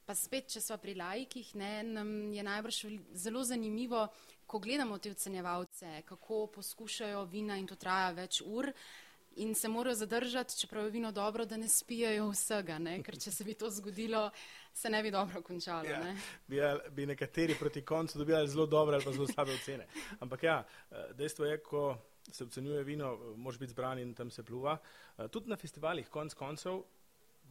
Pa 0.06 0.16
spet, 0.16 0.54
če 0.54 0.62
smo 0.62 0.78
pri 0.80 0.94
lajkih, 0.96 1.56
ne, 1.60 1.72
nam 1.84 2.10
je 2.32 2.44
najbrž 2.46 2.80
zelo 3.20 3.44
zanimivo, 3.44 4.06
ko 4.46 4.60
gledamo 4.62 5.00
te 5.02 5.12
ocenjevalce, 5.12 6.04
kako 6.06 6.46
poskušajo 6.56 7.26
vina 7.26 7.58
in 7.58 7.68
to 7.68 7.76
traja 7.76 8.14
več 8.16 8.40
ur. 8.46 8.70
In 9.36 9.56
se 9.56 9.68
morajo 9.68 9.96
zadržati, 9.96 10.58
čeprav 10.60 10.86
je 10.86 10.92
vino 10.92 11.12
dobro, 11.12 11.46
da 11.46 11.58
ne 11.58 11.68
spijajo 11.68 12.30
vsega, 12.30 12.78
ne? 12.80 13.02
ker 13.04 13.18
če 13.20 13.32
se 13.32 13.44
bi 13.44 13.54
to 13.54 13.70
zgodilo, 13.70 14.30
se 14.74 14.90
ne 14.90 15.02
bi 15.04 15.12
dobro 15.12 15.42
končalo. 15.42 15.84
Ja, 15.84 16.00
ne? 16.04 16.16
bi, 16.48 16.62
bi 16.96 17.06
nekateri 17.06 17.56
proti 17.60 17.82
koncu 17.82 18.18
dobili 18.18 18.48
zelo 18.48 18.66
dobre 18.66 18.96
ali 18.96 19.04
pa 19.04 19.12
zelo 19.12 19.28
slabe 19.28 19.54
ocene. 19.54 19.88
Ampak 20.20 20.44
ja, 20.44 20.64
eh, 20.92 21.12
dejstvo 21.14 21.46
je, 21.46 21.58
ko 21.58 21.98
se 22.32 22.44
ocenjuje 22.44 22.84
vino, 22.84 23.18
može 23.36 23.60
biti 23.60 23.72
zbran 23.72 24.00
in 24.00 24.14
tam 24.14 24.32
se 24.32 24.44
pluva. 24.44 24.78
Eh, 25.18 25.28
tudi 25.28 25.50
na 25.50 25.56
festivalih, 25.56 26.10
konc 26.10 26.34
koncev, 26.34 26.84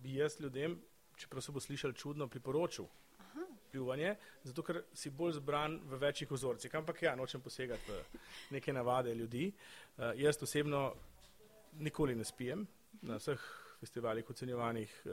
bi 0.02 0.14
jaz 0.14 0.40
ljudem, 0.40 0.80
čeprav 1.16 1.42
so 1.42 1.52
bo 1.52 1.60
slišali 1.60 1.94
čudno, 1.94 2.28
priporočil. 2.28 2.88
Pljuvanje, 3.72 4.14
zato 4.44 4.62
ker 4.62 4.84
si 4.94 5.10
bolj 5.10 5.32
zbran 5.40 5.80
v 5.90 5.98
večjih 5.98 6.32
ozorcih. 6.32 6.74
Ampak 6.74 7.02
ja, 7.02 7.16
nočem 7.18 7.40
posegati 7.42 7.90
v 7.90 8.20
neke 8.54 8.72
navade 8.72 9.14
ljudi. 9.14 9.48
Uh, 9.96 10.12
jaz 10.14 10.38
osebno 10.42 10.92
nikoli 11.78 12.14
ne 12.14 12.24
spijem, 12.24 12.66
na 13.02 13.16
vseh 13.16 13.40
festivalih 13.80 14.30
ocenjevanih 14.30 15.02
uh, 15.04 15.12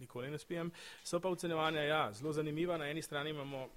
nikoli 0.00 0.30
ne 0.30 0.38
spijem. 0.38 0.70
So 1.04 1.20
pa 1.20 1.28
ocenjevanja, 1.28 1.82
ja, 1.82 2.12
zelo 2.12 2.32
zanimiva. 2.32 2.78
Na 2.78 2.90
eni 2.90 3.02
strani 3.02 3.30
imamo 3.30 3.68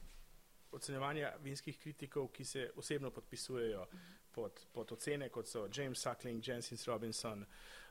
ocenjevanja 0.72 1.34
vinskih 1.44 1.80
kritikov, 1.80 2.28
ki 2.28 2.46
se 2.46 2.70
osebno 2.76 3.12
podpisujejo 3.12 3.88
pod, 4.32 4.66
pod 4.74 4.92
ocene, 4.92 5.30
kot 5.30 5.48
so 5.48 5.68
James 5.78 6.02
Suckling, 6.02 6.48
Jensen 6.48 6.78
Robinson, 6.88 7.46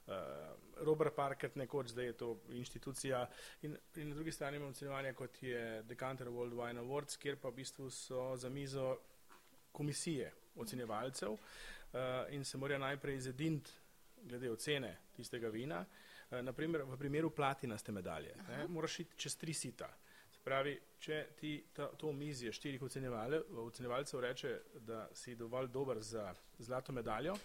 uh, 0.07 0.15
Robert 0.87 1.17
Parker, 1.17 1.51
nekoč 1.55 1.89
zdaj 1.97 2.07
je 2.07 2.17
to 2.23 2.31
inštitucija. 2.49 3.27
In, 3.63 3.77
in 3.97 4.09
na 4.09 4.15
drugi 4.15 4.33
strani 4.33 4.57
imamo 4.57 4.71
ocenjevanja, 4.71 5.13
kot 5.13 5.43
je 5.43 5.83
Decanter 5.83 6.29
World 6.29 6.55
Wine 6.55 6.85
Awards, 6.85 7.19
kjer 7.19 7.41
pa 7.41 7.49
v 7.49 7.63
bistvu 7.63 7.91
so 7.91 8.37
za 8.37 8.49
mizo 8.49 8.97
komisije 9.73 10.33
ocenjevalcev 10.57 11.33
uh, 11.33 11.41
in 12.31 12.45
se 12.45 12.59
morajo 12.59 12.79
najprej 12.79 13.21
zediniti 13.21 13.71
glede 14.25 14.51
ocene 14.51 14.97
tistega 15.17 15.49
vina. 15.49 15.85
Eh, 16.31 16.43
Naprimer, 16.43 16.83
v 16.83 16.99
primeru 16.99 17.31
platinaste 17.31 17.93
medalje 17.93 18.35
ne, 18.49 18.67
moraš 18.69 19.01
iti 19.01 19.17
čez 19.17 19.37
tri 19.37 19.55
sita. 19.55 19.89
Se 20.33 20.41
pravi, 20.45 20.75
če 20.99 21.21
ti 21.39 21.53
ta, 21.73 21.89
to 21.97 22.09
omizje 22.09 22.53
štirih 22.53 22.83
ocenjevalcev 22.83 24.21
reče, 24.21 24.55
da 24.87 25.09
si 25.15 25.37
dovolj 25.37 25.69
dober 25.73 26.01
za 26.03 26.35
zlato 26.59 26.93
medaljo, 26.93 27.37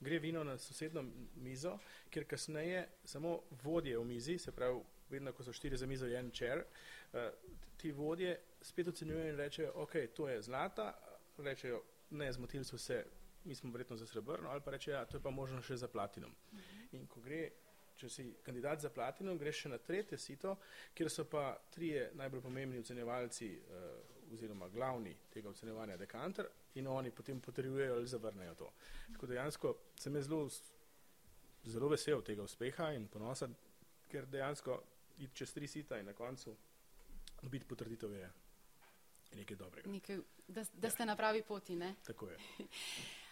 gre 0.00 0.18
vino 0.18 0.44
na 0.44 0.58
sosedno 0.58 1.04
mizo, 1.34 1.78
kjer 2.10 2.26
kasneje 2.28 2.88
samo 3.04 3.40
vodje 3.62 3.98
v 3.98 4.04
mizi, 4.04 4.38
se 4.38 4.52
pravi, 4.52 4.80
vedno, 5.10 5.32
ko 5.32 5.44
so 5.44 5.52
štiri 5.52 5.76
za 5.76 5.86
mizo, 5.86 6.06
je 6.06 6.18
en 6.18 6.30
čer, 6.30 6.64
eh, 7.12 7.30
ti 7.76 7.92
vodje 7.92 8.40
spet 8.60 8.88
ocenjujejo 8.88 9.30
in 9.30 9.36
rečejo, 9.36 9.72
ok, 9.74 9.96
to 10.14 10.28
je 10.28 10.42
zlata, 10.42 10.92
rečejo, 11.38 11.82
ne, 12.10 12.32
zmotili 12.32 12.64
so 12.64 12.78
se, 12.78 13.04
mi 13.46 13.54
smo 13.54 13.70
verjetno 13.72 13.96
za 13.96 14.06
srebrno, 14.06 14.50
ali 14.50 14.60
pa 14.64 14.70
reče, 14.70 14.90
ja, 14.90 15.04
to 15.04 15.16
je 15.16 15.22
pa 15.22 15.30
možno 15.30 15.62
še 15.62 15.76
za 15.76 15.88
platinom. 15.88 16.34
-huh. 16.52 16.86
In 16.92 17.06
ko 17.06 17.20
gre, 17.20 17.50
če 17.96 18.08
si 18.08 18.26
kandidat 18.44 18.80
za 18.80 18.90
platinom, 18.92 19.38
greš 19.38 19.62
še 19.64 19.72
na 19.72 19.78
tretje 19.78 20.18
sito, 20.18 20.56
kjer 20.94 21.10
so 21.10 21.24
pa 21.30 21.56
trije 21.72 22.10
najbolj 22.14 22.42
pomembni 22.44 22.78
ocenjevalci 22.78 23.50
uh, 23.56 24.32
oziroma 24.32 24.68
glavni 24.68 25.14
tega 25.32 25.48
ocenjevanja 25.48 25.96
dekanter 25.96 26.48
in 26.74 26.86
oni 26.86 27.10
potem 27.10 27.40
potrjujejo 27.40 27.94
ali 27.94 28.06
zavrnejo 28.06 28.54
to. 28.54 28.72
Tako 29.12 29.26
dejansko 29.26 29.74
sem 29.96 30.22
zelo, 30.22 30.48
zelo 31.64 31.88
vesel 31.88 32.22
tega 32.22 32.42
uspeha 32.42 32.90
in 32.92 33.08
ponosa, 33.08 33.48
ker 34.10 34.26
dejansko 34.26 34.80
iti 35.18 35.34
čez 35.34 35.54
tri 35.54 35.68
sita 35.68 35.98
in 35.98 36.06
na 36.06 36.12
koncu 36.12 36.56
biti 37.42 37.66
potrditev 37.68 38.12
je 38.12 38.30
nekaj 39.36 39.56
dobrega. 39.56 39.90
Nekaj, 39.90 40.18
da, 40.48 40.64
da 40.72 40.90
ste 40.90 41.02
ja. 41.02 41.06
na 41.06 41.16
pravi 41.16 41.42
poti, 41.42 41.76
ne? 41.76 41.94
Tako 42.04 42.28
je. 42.30 42.38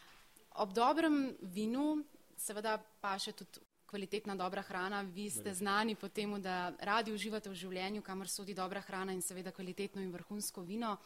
Ob 0.54 0.72
dobrem 0.72 1.34
vinu 1.42 2.04
seveda 2.38 2.76
pa 3.02 3.16
še 3.18 3.32
tudi 3.34 3.62
kvalitetna 3.90 4.36
dobra 4.38 4.62
hrana. 4.62 5.02
Vi 5.02 5.28
ste 5.30 5.54
znani 5.54 5.94
po 5.94 6.08
tem, 6.08 6.30
da 6.42 6.72
radi 6.78 7.12
uživate 7.14 7.50
v 7.50 7.58
življenju, 7.58 8.02
kamor 8.02 8.30
sodi 8.30 8.54
dobra 8.54 8.82
hrana 8.82 9.14
in 9.14 9.22
seveda 9.22 9.50
kvalitetno 9.54 10.02
in 10.02 10.12
vrhunsko 10.14 10.62
vino. 10.66 10.96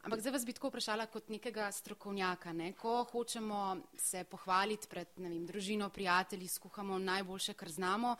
Ampak 0.00 0.22
zdaj 0.22 0.32
vas 0.32 0.46
bi 0.48 0.54
tako 0.56 0.70
vprašala 0.70 1.04
kot 1.12 1.28
nekega 1.28 1.66
strokovnjaka. 1.76 2.54
Ne? 2.56 2.70
Ko 2.72 3.02
hočemo 3.10 3.58
se 3.98 4.22
pohvaliti 4.24 4.88
pred 4.88 5.10
vem, 5.18 5.42
družino, 5.46 5.90
prijatelji, 5.92 6.48
skuhamo 6.48 6.98
najboljše, 6.98 7.54
kar 7.54 7.68
znamo, 7.68 8.14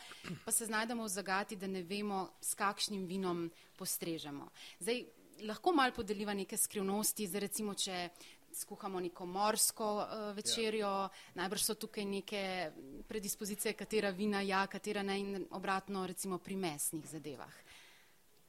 pa 0.45 0.53
se 0.53 0.67
znajdemo 0.69 1.07
v 1.07 1.15
zagati, 1.15 1.57
da 1.57 1.71
ne 1.71 1.83
vemo, 1.83 2.27
s 2.43 2.59
kakšnim 2.59 3.07
vinom 3.09 3.47
postrežemo. 3.79 4.51
Zdaj, 4.83 5.07
lahko 5.49 5.73
mal 5.73 5.95
podeliva 5.97 6.35
neke 6.37 6.59
skrivnosti, 6.61 7.27
zdaj 7.27 7.47
recimo, 7.49 7.75
če 7.75 8.11
skuhamo 8.55 9.01
neko 9.01 9.27
morsko 9.27 9.97
uh, 9.97 10.37
večerjo, 10.37 10.89
ja. 10.89 11.09
najbrž 11.35 11.63
so 11.63 11.75
tukaj 11.75 12.05
neke 12.05 12.71
predispozicije, 13.09 13.73
katera 13.73 14.11
vina 14.11 14.41
ja, 14.41 14.67
katera 14.67 15.03
ne 15.03 15.21
in 15.21 15.47
obratno 15.51 16.07
recimo 16.07 16.39
pri 16.39 16.57
mesnih 16.57 17.07
zadevah. 17.07 17.55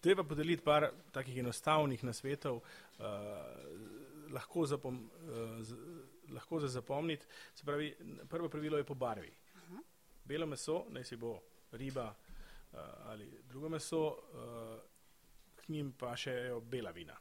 treba 0.02 0.24
podeliti 0.24 0.64
par 0.64 0.90
takih 1.14 1.38
enostavnih 1.38 2.04
nasvetov, 2.04 2.58
uh, 2.58 3.06
lahko, 4.34 4.66
zapom, 4.66 4.98
uh, 4.98 5.62
z, 5.62 5.78
lahko 6.34 6.60
za 6.60 6.68
zapomniti. 6.68 7.26
Se 7.56 7.66
pravi, 7.66 7.96
prvo 8.30 8.50
pravilo 8.50 8.78
je 8.78 8.84
po 8.84 8.96
barvi. 8.96 9.32
Aha. 9.56 9.82
Belo 10.26 10.46
meso, 10.46 10.86
naj 10.90 11.04
si 11.04 11.16
bo 11.16 11.38
riba 11.72 12.08
uh, 12.10 12.80
ali 13.06 13.30
drugo 13.50 13.70
meso, 13.70 14.02
uh, 14.08 14.80
k 15.56 15.70
njim 15.70 15.94
pa 15.94 16.16
še 16.18 16.56
bela 16.62 16.92
vina. 16.92 17.18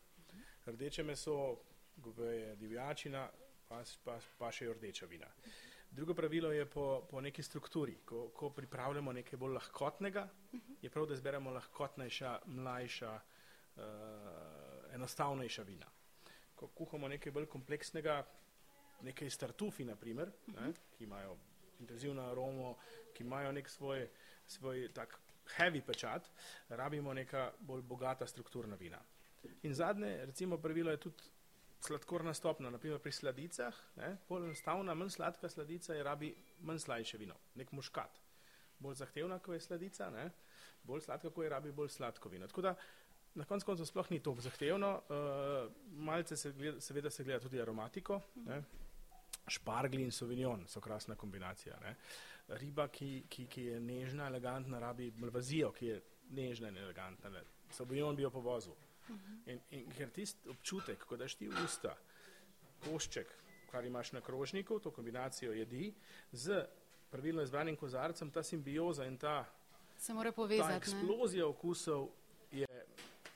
Rdeče 0.67 1.03
meso, 1.03 1.57
goveje 2.03 2.57
divjačina, 2.57 3.29
pa, 3.69 3.83
pa, 4.05 4.19
pa 4.39 4.51
še 4.53 4.73
rdeča 4.73 5.07
vina. 5.07 5.29
Drugo 5.91 6.15
pravilo 6.15 6.53
je 6.53 6.67
po, 6.71 7.07
po 7.11 7.21
neki 7.21 7.43
strukturi. 7.43 7.97
Ko, 8.07 8.29
ko 8.35 8.51
pripravljamo 8.55 9.13
nekaj 9.13 9.39
bolj 9.39 9.57
lahkotnega, 9.59 10.29
je 10.83 10.91
prav, 10.91 11.07
da 11.11 11.15
izberemo 11.19 11.51
lahkotnejša, 11.51 12.35
mlajša, 12.47 13.15
uh, 13.15 13.83
enostavnejša 14.95 15.63
vina. 15.67 15.91
Ko 16.55 16.69
kuhamo 16.79 17.09
nekaj 17.09 17.33
bolj 17.35 17.49
kompleksnega, 17.51 18.21
nekaj 19.03 19.31
startufi, 19.31 19.85
naprimer, 19.85 20.31
ne, 20.55 20.73
ki 20.97 21.05
imajo 21.05 21.37
intenzivno 21.81 22.29
aromo, 22.31 22.77
ki 23.15 23.25
imajo 23.25 23.53
nek 23.53 23.69
svoj, 23.69 24.07
svoj 24.47 24.89
tak 24.95 25.19
heavy 25.57 25.83
pečat, 25.83 26.31
rabimo 26.69 27.15
neka 27.15 27.51
bolj 27.61 27.83
bogata 27.83 28.27
strukturna 28.27 28.77
vina. 28.77 29.01
In 29.63 29.75
zadnje, 29.75 30.27
recimo, 30.27 30.59
pravilo 30.59 30.91
je 30.91 31.01
tudi 31.01 31.23
sladkorna 31.81 32.35
stopna, 32.35 32.71
naprimer 32.71 32.99
pri 33.01 33.13
sladicah, 33.13 33.77
ne, 33.97 34.15
bolj 34.29 34.51
enostavna, 34.51 34.95
manj 34.95 35.15
sladka 35.17 35.49
sladica 35.49 35.95
je 35.95 36.03
rabi 36.05 36.35
manj 36.67 36.83
slajše 36.85 37.19
vino, 37.19 37.37
nek 37.55 37.73
muškat. 37.73 38.21
Bolj 38.81 39.01
zahtevna, 39.01 39.39
ko 39.39 39.53
je 39.53 39.61
sladica, 39.61 40.11
ne, 40.11 40.31
bolj 40.85 41.07
sladka, 41.07 41.31
ko 41.31 41.45
je 41.45 41.53
rabi 41.53 41.73
bolj 41.73 41.89
sladko 41.97 42.29
vino. 42.29 42.49
Tako 42.49 42.63
da 42.69 42.75
na 43.35 43.45
koncu 43.45 43.67
koncev 43.67 43.87
sploh 43.87 44.11
ni 44.11 44.21
to 44.23 44.35
zahtevno, 44.41 44.91
uh, 45.09 45.73
malce 45.93 46.37
se 46.37 46.53
gleda, 46.53 46.81
seveda 46.81 47.11
se 47.11 47.25
gleda 47.25 47.41
tudi 47.41 47.61
aromatiko, 47.61 48.21
ne. 48.47 48.63
špargli 49.51 50.03
in 50.03 50.13
sovignon 50.13 50.67
so 50.69 50.81
krasna 50.81 51.15
kombinacija. 51.15 51.79
Ne. 51.81 51.95
Riba, 52.49 52.89
ki, 52.89 53.25
ki, 53.29 53.47
ki 53.47 53.65
je 53.65 53.81
nežna, 53.81 54.27
elegantna, 54.27 54.79
rabi 54.79 55.11
malvazijo, 55.17 55.73
ki 55.73 55.87
je 55.87 56.01
nežna 56.37 56.69
in 56.69 56.77
elegantna. 56.77 57.31
Ne. 57.31 57.43
Sovignon 57.73 58.17
bi 58.17 58.23
jo 58.23 58.31
povozil. 58.31 58.75
In, 59.47 59.61
in 59.71 59.93
ker 59.97 60.11
tisti 60.15 60.49
občutek, 60.49 61.05
ko 61.09 61.17
daš 61.17 61.35
ti 61.35 61.49
v 61.49 61.65
usta 61.65 61.95
košček, 62.85 63.27
kar 63.71 63.85
imaš 63.85 64.13
na 64.13 64.21
krožniku, 64.21 64.79
to 64.81 64.91
kombinacijo 64.91 65.53
jedi, 65.53 65.93
z 66.33 66.65
pravilno 67.11 67.43
izbranim 67.43 67.77
kozarcem, 67.77 68.31
ta 68.31 68.43
simbioza 68.43 69.07
in 69.07 69.19
ta, 69.19 69.45
povezati, 70.33 70.69
ta 70.69 70.77
eksplozija 70.77 71.45
ne? 71.45 71.51
okusov 71.51 72.09
je, 72.53 72.67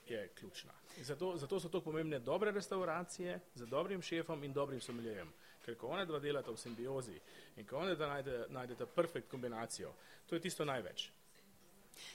je 0.09 0.29
ključna. 0.29 0.73
Zato, 1.03 1.37
zato 1.37 1.61
so 1.61 1.69
to 1.69 1.81
pomembne 1.81 2.19
dobre 2.19 2.51
restauracije 2.51 3.41
z 3.55 3.67
dobrim 3.67 4.03
šefom 4.03 4.45
in 4.45 4.53
dobrim 4.53 4.81
sommelierjem. 4.81 5.33
Ker 5.65 5.77
ko 5.81 5.89
one 5.89 6.07
dva 6.07 6.19
delata 6.21 6.53
v 6.53 6.61
simbiozi 6.61 7.19
in 7.57 7.67
ko 7.67 7.79
one 7.79 7.95
dva 7.95 8.09
najdeta 8.09 8.53
najde 8.53 8.87
perfekt 8.87 9.31
kombinacijo, 9.31 9.95
to 10.27 10.37
je 10.37 10.41
tisto 10.41 10.65
največ. 10.65 11.11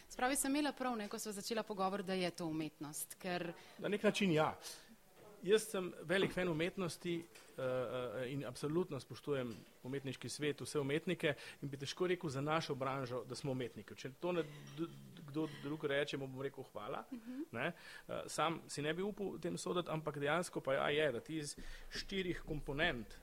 Spravi 0.09 0.35
sem 0.35 0.55
imela 0.55 0.71
prav, 0.71 0.97
ne, 0.97 1.07
ko 1.07 1.19
so 1.19 1.31
začela 1.31 1.63
pogovor, 1.63 2.03
da 2.03 2.13
je 2.13 2.31
to 2.31 2.47
umetnost. 2.47 3.15
Ker... 3.21 3.51
Na 3.79 3.89
nek 3.89 4.03
način 4.03 4.31
ja. 4.31 4.53
Jaz 5.43 5.69
sem 5.71 5.93
velik 6.03 6.33
fan 6.35 6.49
umetnosti 6.51 7.13
uh, 7.19 7.63
uh, 7.63 8.31
in 8.31 8.43
absolutno 8.45 8.99
spoštujem 8.99 9.53
umetniški 9.87 10.29
svet, 10.29 10.61
vse 10.61 10.79
umetnike 10.79 11.33
in 11.61 11.69
bi 11.71 11.79
težko 11.79 12.07
rekel 12.11 12.29
za 12.29 12.41
našo 12.41 12.75
branžo, 12.75 13.23
da 13.23 13.35
smo 13.35 13.55
umetniki. 13.55 13.95
Če 13.95 14.11
to 14.19 14.33
ne, 14.35 14.43
kdo 15.29 15.47
drug 15.63 15.85
reče, 15.87 16.17
mu 16.17 16.27
bom 16.27 16.41
rekel 16.43 16.63
hvala. 16.73 17.05
Uh 17.11 17.19
-huh. 17.19 17.71
uh, 17.71 18.15
sam 18.27 18.61
si 18.67 18.81
ne 18.81 18.93
bi 18.93 19.01
upal 19.01 19.39
tem 19.39 19.57
sodati, 19.57 19.89
ampak 19.91 20.19
dejansko 20.19 20.61
pa 20.61 20.73
ja, 20.73 20.89
je, 20.89 21.11
da 21.11 21.19
ti 21.19 21.37
iz 21.37 21.55
štirih 21.89 22.43
komponent 22.47 23.17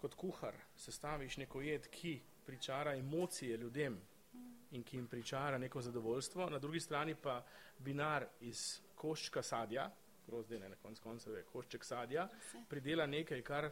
kot 0.00 0.14
kuhar 0.14 0.54
sestaviš 0.76 1.36
neko 1.36 1.60
jed, 1.60 1.88
ki 1.90 2.20
pričara 2.46 2.94
emocije 2.96 3.56
ljudem, 3.56 4.00
in 4.70 4.82
ki 4.84 4.96
jim 4.96 5.06
pričara 5.06 5.58
neko 5.58 5.82
zadovoljstvo, 5.82 6.50
na 6.50 6.58
drugi 6.58 6.80
strani 6.80 7.14
pa 7.14 7.44
vinar 7.78 8.26
iz 8.40 8.80
koščka 8.94 9.42
sadja, 9.42 9.90
grozdje 10.26 10.58
ne 10.58 10.68
na 10.68 10.76
konc 10.76 10.98
koncev 11.00 11.36
je 11.36 11.44
košček 11.52 11.84
sadja, 11.84 12.28
pridela 12.68 13.06
nekaj, 13.06 13.42
kar 13.42 13.70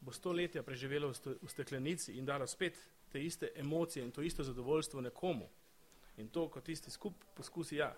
bo 0.00 0.12
stoletja 0.12 0.62
preživelo 0.62 1.12
v 1.42 1.48
steklenici 1.48 2.16
in 2.18 2.26
dalo 2.26 2.46
spet 2.46 2.78
te 3.12 3.22
iste 3.22 3.52
emocije 3.54 4.04
in 4.04 4.10
to 4.10 4.22
isto 4.22 4.42
zadovoljstvo 4.42 5.00
nekomu. 5.00 5.48
In 6.16 6.28
to, 6.28 6.48
kot 6.48 6.64
tisti 6.64 6.90
skup 6.90 7.24
poskusi, 7.34 7.76
ja. 7.76 7.92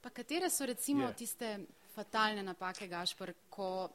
Pa 0.00 0.10
katere 0.10 0.50
so 0.50 0.66
recimo 0.66 1.06
je. 1.06 1.14
tiste 1.16 1.58
fatalne 1.94 2.42
napake, 2.42 2.88
Gašpor, 2.88 3.32
ko 3.50 3.88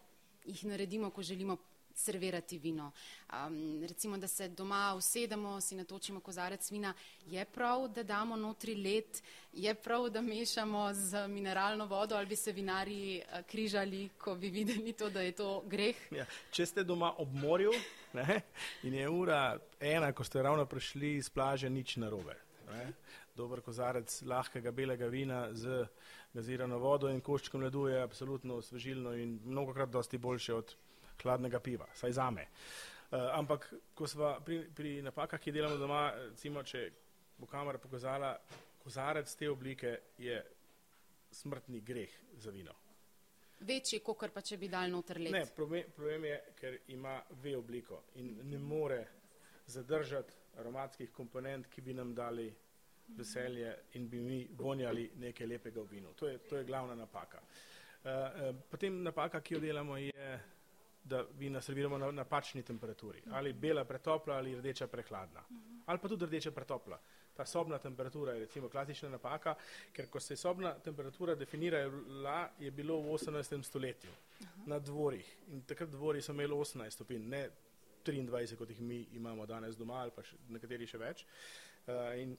jih 0.45 0.63
naredimo, 0.65 1.09
ko 1.09 1.23
želimo 1.23 1.57
servirati 2.01 2.57
vino. 2.57 2.91
Um, 3.31 3.83
recimo, 3.87 4.17
da 4.17 4.27
se 4.27 4.49
doma 4.49 4.93
usedemo, 4.97 5.61
si 5.61 5.75
natočimo 5.75 6.19
kozarec 6.19 6.71
vina, 6.71 6.93
je 7.27 7.45
prav, 7.45 7.87
da 7.87 8.03
damo 8.03 8.35
notri 8.35 8.75
led, 8.75 9.21
je 9.53 9.73
prav, 9.75 10.09
da 10.09 10.21
mešamo 10.21 10.89
z 10.93 11.27
mineralno 11.27 11.85
vodo 11.85 12.15
ali 12.15 12.25
bi 12.25 12.35
se 12.35 12.51
vinari 12.51 13.21
uh, 13.21 13.45
križali, 13.47 14.09
ko 14.17 14.35
bi 14.35 14.49
videli 14.49 14.93
to, 14.93 15.09
da 15.09 15.21
je 15.21 15.31
to 15.31 15.63
greh. 15.67 15.97
Ja, 16.11 16.25
če 16.51 16.65
ste 16.65 16.83
doma 16.83 17.13
ob 17.17 17.33
morju 17.33 17.71
ne, 18.13 18.41
in 18.83 18.93
je 18.93 19.09
ura 19.09 19.57
ena, 19.79 20.11
ko 20.11 20.23
ste 20.23 20.41
ravno 20.41 20.65
prišli 20.65 21.15
iz 21.15 21.29
plaže, 21.29 21.69
nič 21.69 21.97
narobe. 22.01 22.35
Ne. 22.71 22.91
Dober 23.35 23.61
kozarec 23.63 24.21
lahkega 24.27 24.71
belega 24.71 25.07
vina 25.07 25.47
z 25.53 25.85
gazirano 26.33 26.79
vodo 26.79 27.09
in 27.11 27.21
koščkom 27.21 27.63
ledu 27.63 27.87
je 27.87 28.01
absolutno 28.01 28.59
osvežilno 28.61 29.13
in 29.19 29.39
mnogokrat 29.45 29.89
dosti 29.91 30.17
boljše 30.17 30.53
od 30.53 30.75
hladnega 31.23 31.59
piva, 31.59 31.87
saj 31.93 32.11
za 32.17 32.29
me. 32.31 32.47
Uh, 33.11 33.17
eh, 33.17 33.29
ampak, 33.37 33.69
ko 33.93 34.07
smo 34.07 34.35
pri, 34.45 34.63
pri 34.75 35.01
napakah, 35.01 35.39
ki 35.39 35.51
delamo 35.51 35.77
doma, 35.77 36.09
recimo, 36.31 36.63
če 36.63 36.85
bo 37.37 37.47
kamera 37.49 37.81
pokazala, 37.81 38.35
kozarec 38.83 39.35
te 39.35 39.49
oblike 39.49 39.97
je 40.17 40.37
smrtni 41.31 41.81
greh 41.81 42.13
za 42.37 42.51
vino. 42.51 42.73
Večji, 43.61 43.99
kot 44.01 44.31
pa 44.33 44.41
če 44.41 44.57
bi 44.57 44.67
dal 44.69 44.89
noter 44.89 45.19
let. 45.21 45.33
Ne, 45.35 45.43
problem, 45.55 45.91
problem 45.95 46.25
je, 46.25 46.37
ker 46.57 46.77
ima 46.95 47.19
V 47.43 47.53
obliko 47.57 48.03
in 48.17 48.39
ne 48.49 48.57
more 48.57 49.01
zadržati 49.69 50.33
aromatskih 50.57 51.11
komponent, 51.13 51.67
ki 51.69 51.81
bi 51.81 51.93
nam 51.93 52.15
dali 52.15 52.47
veselje 53.17 53.75
in 53.93 54.07
bi 54.09 54.19
mi 54.19 54.39
vonjali 54.57 55.11
nekaj 55.21 55.47
lepega 55.47 55.81
v 55.81 55.87
vinu. 55.91 56.13
To 56.17 56.27
je, 56.27 56.39
to 56.49 56.57
je 56.57 56.63
glavna 56.63 56.95
napaka. 56.95 57.41
Uh, 57.41 58.09
uh, 58.09 58.55
potem 58.69 59.03
napaka, 59.03 59.41
ki 59.41 59.53
jo 59.53 59.59
delamo, 59.59 59.97
je 59.97 60.39
da 61.03 61.25
vina 61.37 61.61
serviramo 61.61 61.97
na 61.97 62.11
napačni 62.11 62.63
temperaturi. 62.63 63.21
Ali 63.31 63.53
bela 63.53 63.85
pretopla 63.85 64.35
ali 64.35 64.55
rdeča 64.55 64.87
prehladna. 64.87 65.43
Ali 65.85 65.99
pa 65.99 66.07
tudi 66.07 66.25
rdeča 66.25 66.51
pretopla. 66.51 66.99
Ta 67.33 67.45
sobna 67.45 67.77
temperatura 67.77 68.33
je 68.33 68.39
recimo 68.39 68.69
klasična 68.69 69.09
napaka, 69.09 69.55
ker 69.93 70.09
ko 70.09 70.19
se 70.19 70.33
je 70.33 70.37
sobna 70.37 70.73
temperatura 70.79 71.35
definirala, 71.35 72.49
je 72.59 72.71
bilo 72.71 72.99
v 73.01 73.15
18. 73.15 73.63
stoletju 73.63 74.11
na 74.65 74.79
dvorih. 74.79 75.35
In 75.47 75.61
takrat 75.61 75.89
dvori 75.89 76.21
so 76.21 76.31
imeli 76.31 76.53
18 76.53 76.89
stopinj, 76.89 77.29
ne 77.29 77.49
23, 78.05 78.55
kot 78.55 78.69
jih 78.69 78.81
mi 78.81 79.07
imamo 79.13 79.45
danes 79.45 79.77
doma 79.77 80.01
ali 80.01 80.11
pa 80.15 80.23
še, 80.23 80.37
nekateri 80.49 80.87
še 80.87 80.97
več. 80.97 81.25
Uh, 81.87 82.19
in 82.21 82.37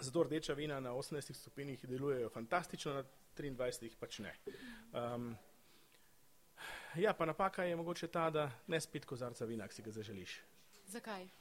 zato 0.00 0.22
rdeča 0.22 0.54
vina 0.54 0.80
na 0.80 0.92
18 0.94 1.32
stopinjih 1.34 1.86
delujejo 1.88 2.28
fantastično, 2.28 2.94
na 2.94 3.04
23 3.36 3.96
pač 3.98 4.18
ne. 4.18 4.34
Um, 4.92 5.34
Ja, 6.96 7.12
pa 7.12 7.24
napaka 7.24 7.64
je 7.64 7.76
mogoče 7.76 8.06
ta, 8.06 8.30
da 8.30 8.50
ne 8.66 8.80
spiti 8.80 9.06
kozarca 9.06 9.44
vina, 9.44 9.68
ki 9.68 9.74
si 9.74 9.82
ga 9.82 9.90
zaželiš. 9.90 10.40
Zakaj? 10.86 11.28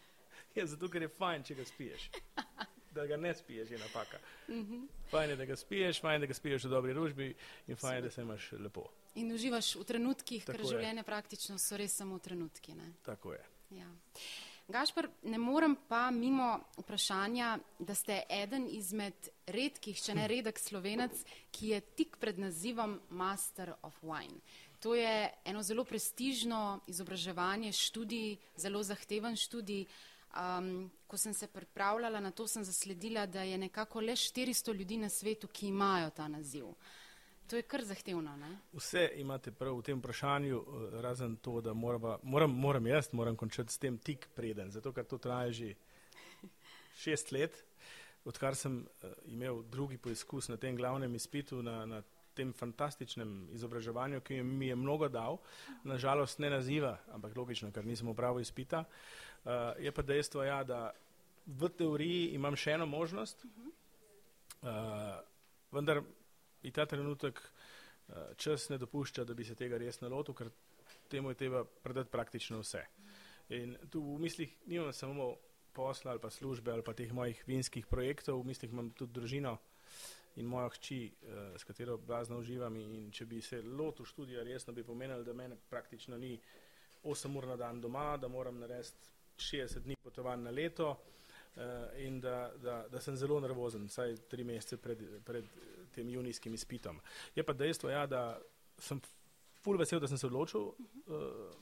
Ja, 0.55 0.65
zato, 0.65 0.85
ker 0.89 1.01
je 1.01 1.07
fajn, 1.09 1.43
če 1.43 1.55
ga 1.55 1.63
spiješ. 1.65 2.03
Da 2.93 3.07
ga 3.09 3.17
ne 3.17 3.31
spiješ, 3.33 3.71
je 3.71 3.77
napaka. 3.79 4.19
Mm 4.47 4.53
-hmm. 4.53 4.81
Fajn 5.09 5.29
je, 5.29 5.35
da 5.35 5.45
ga 5.45 5.55
spiješ, 5.55 6.01
fajn 6.01 6.13
je, 6.13 6.19
da 6.19 6.25
ga 6.25 6.33
spiješ 6.33 6.63
v 6.63 6.69
dobri 6.69 6.93
družbi 6.93 7.35
in 7.67 7.75
fajn 7.75 7.95
je, 7.95 8.01
da 8.01 8.09
se 8.09 8.21
imaš 8.21 8.51
lepo. 8.51 8.83
In 9.15 9.31
uživaš 9.31 9.75
v 9.75 9.83
trenutkih, 9.83 10.45
Tako 10.45 10.57
ker 10.57 10.67
življenje 10.67 11.03
praktično 11.03 11.57
so 11.57 11.77
res 11.77 11.95
samo 11.97 12.19
trenutki. 12.19 12.73
Ne? 12.73 12.93
Tako 13.03 13.33
je. 13.33 13.45
Ja. 13.69 13.89
Gašpr, 14.67 15.09
ne 15.23 15.37
morem 15.37 15.75
pa 15.87 16.11
mimo 16.11 16.59
vprašanja, 16.77 17.59
da 17.79 17.95
ste 17.95 18.23
eden 18.29 18.67
izmed 18.69 19.29
redkih, 19.47 20.01
če 20.01 20.15
ne 20.15 20.27
redek 20.27 20.59
slovenec, 20.59 21.25
ki 21.51 21.67
je 21.67 21.81
tik 21.81 22.17
pred 22.17 22.39
nazivom 22.39 23.01
Master 23.09 23.73
of 23.81 24.03
Wine. 24.03 24.39
To 24.83 24.95
je 24.95 25.29
eno 25.45 25.63
zelo 25.63 25.85
prestižno 25.87 26.79
izobraževanje, 26.87 27.71
študij, 27.71 28.35
zelo 28.55 28.83
zahteven 28.83 29.35
študij. 29.35 29.85
Um, 30.33 30.91
ko 31.07 31.17
sem 31.17 31.33
se 31.33 31.47
pripravljala 31.47 32.19
na 32.19 32.31
to, 32.31 32.47
sem 32.47 32.63
zasledila, 32.63 33.25
da 33.25 33.41
je 33.41 33.57
nekako 33.57 34.01
le 34.01 34.15
400 34.17 34.73
ljudi 34.73 34.97
na 34.97 35.09
svetu, 35.09 35.47
ki 35.47 35.67
imajo 35.67 36.09
ta 36.09 36.27
naziv. 36.27 36.65
To 37.47 37.55
je 37.55 37.61
kar 37.61 37.83
zahtevno. 37.85 38.35
Ne? 38.37 38.57
Vse 38.73 39.11
imate 39.15 39.51
prav 39.51 39.77
v 39.77 39.83
tem 39.83 39.99
vprašanju, 39.99 40.59
eh, 40.59 41.01
razen 41.01 41.35
to, 41.35 41.61
da 41.61 41.73
morava, 41.73 42.17
moram, 42.23 42.51
moram 42.51 42.87
jaz 42.87 43.13
moram 43.13 43.35
končati 43.35 43.73
s 43.73 43.77
tem 43.77 43.97
tik 43.97 44.27
preden, 44.35 44.71
zato 44.71 44.91
ker 44.93 45.05
to 45.05 45.17
traja 45.17 45.51
že 45.51 45.75
šest 47.03 47.31
let. 47.31 47.63
odkar 48.25 48.55
sem 48.55 48.77
uh, 48.79 49.09
imel 49.25 49.63
drugi 49.63 49.97
poizkus 49.97 50.47
na 50.47 50.57
tem 50.57 50.75
glavnem 50.75 51.15
izpitu, 51.15 51.61
na, 51.61 51.85
na 51.85 52.01
tem 52.35 52.53
fantastičnem 52.53 53.49
izobraževanju, 53.53 54.21
ki 54.21 54.41
mi 54.43 54.67
je 54.67 54.75
mnogo 54.75 55.09
dal, 55.09 55.39
nažalost 55.83 56.39
ne 56.39 56.49
naziva, 56.49 56.97
ampak 57.13 57.35
logično, 57.37 57.71
ker 57.71 57.85
nisem 57.85 58.09
upravil 58.09 58.41
izpita, 58.41 58.83
uh, 58.83 59.51
je 59.79 59.91
pa 59.91 60.01
dejstvo, 60.01 60.43
ja, 60.43 60.63
da 60.63 60.91
v 61.45 61.69
teoriji 61.77 62.33
imam 62.37 62.55
še 62.55 62.77
eno 62.77 62.85
možnost, 62.89 63.45
uh, 63.45 64.69
vendar 65.71 66.03
in 66.63 66.71
ta 66.71 66.85
trenutek 66.85 67.39
uh, 67.39 68.33
čas 68.37 68.69
ne 68.69 68.77
dopušča, 68.81 69.25
da 69.27 69.33
bi 69.33 69.45
se 69.45 69.55
tega 69.55 69.77
res 69.77 70.01
nalotil, 70.01 70.35
ker 70.37 70.51
temu 71.11 71.33
je 71.33 71.41
treba 71.43 71.63
predati 71.65 72.11
praktično 72.11 72.61
vse. 72.63 72.85
In 73.53 73.75
tu 73.91 74.01
v 74.01 74.21
mislih 74.23 74.53
nimam 74.65 74.93
samo 74.93 75.35
posla 75.73 76.11
ali 76.11 76.21
pa 76.21 76.29
službe 76.29 76.71
ali 76.71 76.83
pa 76.83 76.93
teh 76.93 77.11
mojih 77.13 77.43
vinskih 77.47 77.85
projektov, 77.87 78.41
v 78.41 78.53
mislih 78.53 78.71
imam 78.71 78.91
tudi 78.95 79.13
družino 79.13 79.57
in 80.35 80.45
mojo 80.45 80.69
hči, 80.69 80.99
uh, 81.21 81.57
s 81.57 81.63
katero 81.63 81.97
blazno 81.97 82.39
uživam 82.39 82.75
in 82.75 83.11
če 83.11 83.25
bi 83.25 83.41
se 83.41 83.61
lotil 83.61 84.05
študija 84.05 84.43
resno, 84.43 84.73
bi 84.73 84.83
pomenilo, 84.83 85.23
da 85.23 85.33
mene 85.33 85.57
praktično 85.69 86.17
ni 86.17 86.39
8 87.03 87.37
ur 87.37 87.47
na 87.47 87.55
dan 87.55 87.81
doma, 87.81 88.17
da 88.17 88.27
moram 88.27 88.59
narediti 88.59 89.11
60 89.37 89.83
dni 89.83 89.95
potovanj 90.03 90.43
na 90.43 90.51
leto 90.51 90.89
uh, 90.91 91.61
in 91.97 92.19
da, 92.21 92.51
da, 92.61 92.85
da 92.89 93.01
sem 93.01 93.15
zelo 93.17 93.39
nervozen, 93.39 93.85
vsaj 93.87 94.15
tri 94.29 94.43
mesece 94.43 94.77
pred, 94.77 95.03
pred 95.25 95.49
tem 95.93 96.09
junijskim 96.09 96.53
izpitom. 96.53 97.01
Je 97.35 97.43
pa 97.43 97.53
dejstvo, 97.53 97.89
ja, 97.89 98.05
da 98.07 98.39
sem 98.77 99.01
ful 99.61 99.77
vesel, 99.77 99.99
da 99.99 100.07
sem 100.07 100.17
se 100.17 100.27
odločil 100.27 100.61
uh, 100.61 101.53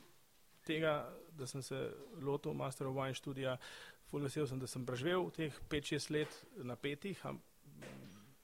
tega, 0.65 1.13
da 1.37 1.47
sem 1.47 1.63
se 1.63 1.89
lotil 2.21 2.53
Master 2.53 2.87
of 2.87 2.95
Wine 2.95 3.17
študija, 3.17 3.57
ful 4.11 4.23
vesel 4.23 4.47
sem, 4.47 4.59
da 4.59 4.67
sem 4.67 4.85
preživel 4.85 5.29
teh 5.35 5.55
5-6 5.69 6.11
let 6.15 6.37
na 6.63 6.75
petih, 6.75 7.19